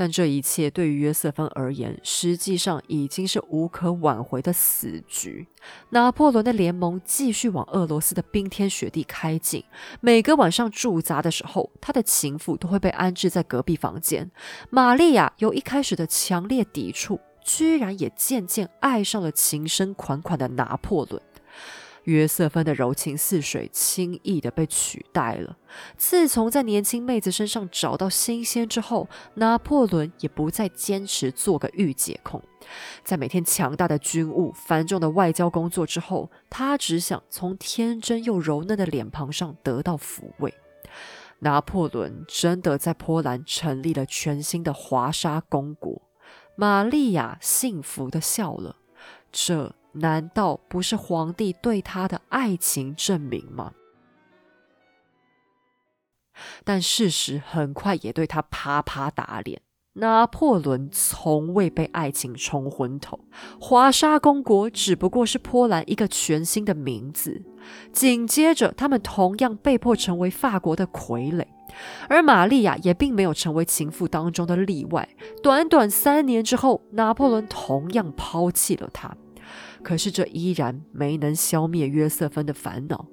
[0.00, 5.46] 但这一切对于约瑟芬而言，实际上已经是无可挽回的死局。
[5.90, 9.62] 拿破仑的联盟继续往俄罗斯的冰天雪地开进。
[10.00, 14.30] 每个晚上驻扎的时候，他的情妇都会被安置在隔壁房间。
[14.70, 21.20] 玛利亚由一开始的强烈抵触，居然也渐渐爱上了情深款款的拿破仑。
[22.04, 25.56] 约瑟芬的柔情似水，轻易的被取代了。
[25.96, 32.42] 自从在年轻妹子身上找到新鲜之后，拿破仑也不再坚持做个御姐控。
[33.04, 40.54] 在每天强大的军务、繁重的外交工作之后，他只想从天真又柔嫩的脸庞上得到抚慰。
[41.40, 46.02] 拿破仑真的在波兰成立了全新的华沙公国。
[46.54, 48.76] 玛利亚幸福的笑了。
[49.32, 49.74] 这。
[49.92, 53.72] 难道不是皇帝对她的爱情证明吗？
[56.64, 59.60] 但事实很快也对他啪啪打脸。
[59.94, 63.18] 拿破仑从未被爱情冲昏头，
[63.60, 67.42] 华沙公国只不过是波兰一个全新的名字。
[67.92, 71.44] 紧接着，他们同样被迫成为法国的傀儡，
[72.08, 75.06] 而玛利亚也并没有成为情妇当中的例外。
[75.42, 79.14] 短短三年之后，拿破仑同样抛弃了她。
[79.82, 83.06] 可是，这依然没能消灭约瑟芬的烦恼。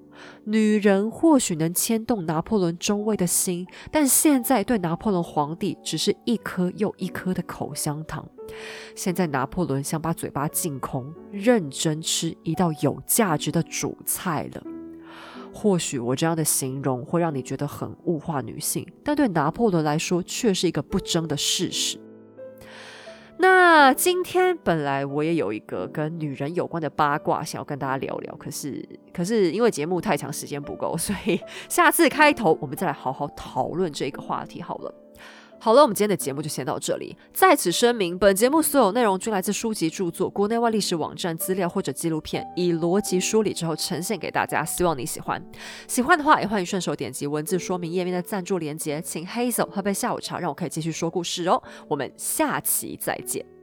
[0.46, 8.28] 女人或许能牵动拿破仑中尉的心，但现在对拿破仑皇帝只是一颗又一颗的口香糖。
[8.96, 14.64] 现在拿破仑想把嘴巴净空，认真吃一道有价值的主菜了。
[15.54, 22.00] 或许我这样的形容会让你觉得很物化女性，但对拿破仑来说却是一个不争的事实。
[23.40, 28.84] 那今天本来我也有一个跟女人有关的八卦想要跟大家聊聊，可是
[29.14, 31.40] 可是因为节目太长，时间不够，所以
[31.70, 34.94] 下次开头我们再来好好讨论这个话题好了。
[35.60, 37.18] 好了，我们今天的节目就先到这里。
[37.34, 44.64] 在此声明，本节目所有内容均来自书籍著作、国内外历史网站资料或者纪录片，以逻辑梳理之后呈现给大家。
[44.64, 45.44] 希望你喜欢。
[45.88, 51.62] 喜欢的话，也欢迎顺手点击文字说明页面的赞助链接，请 Hazel 喝杯下午茶，让我可以继续说故事哦。
[51.88, 53.57] 我们下期再见。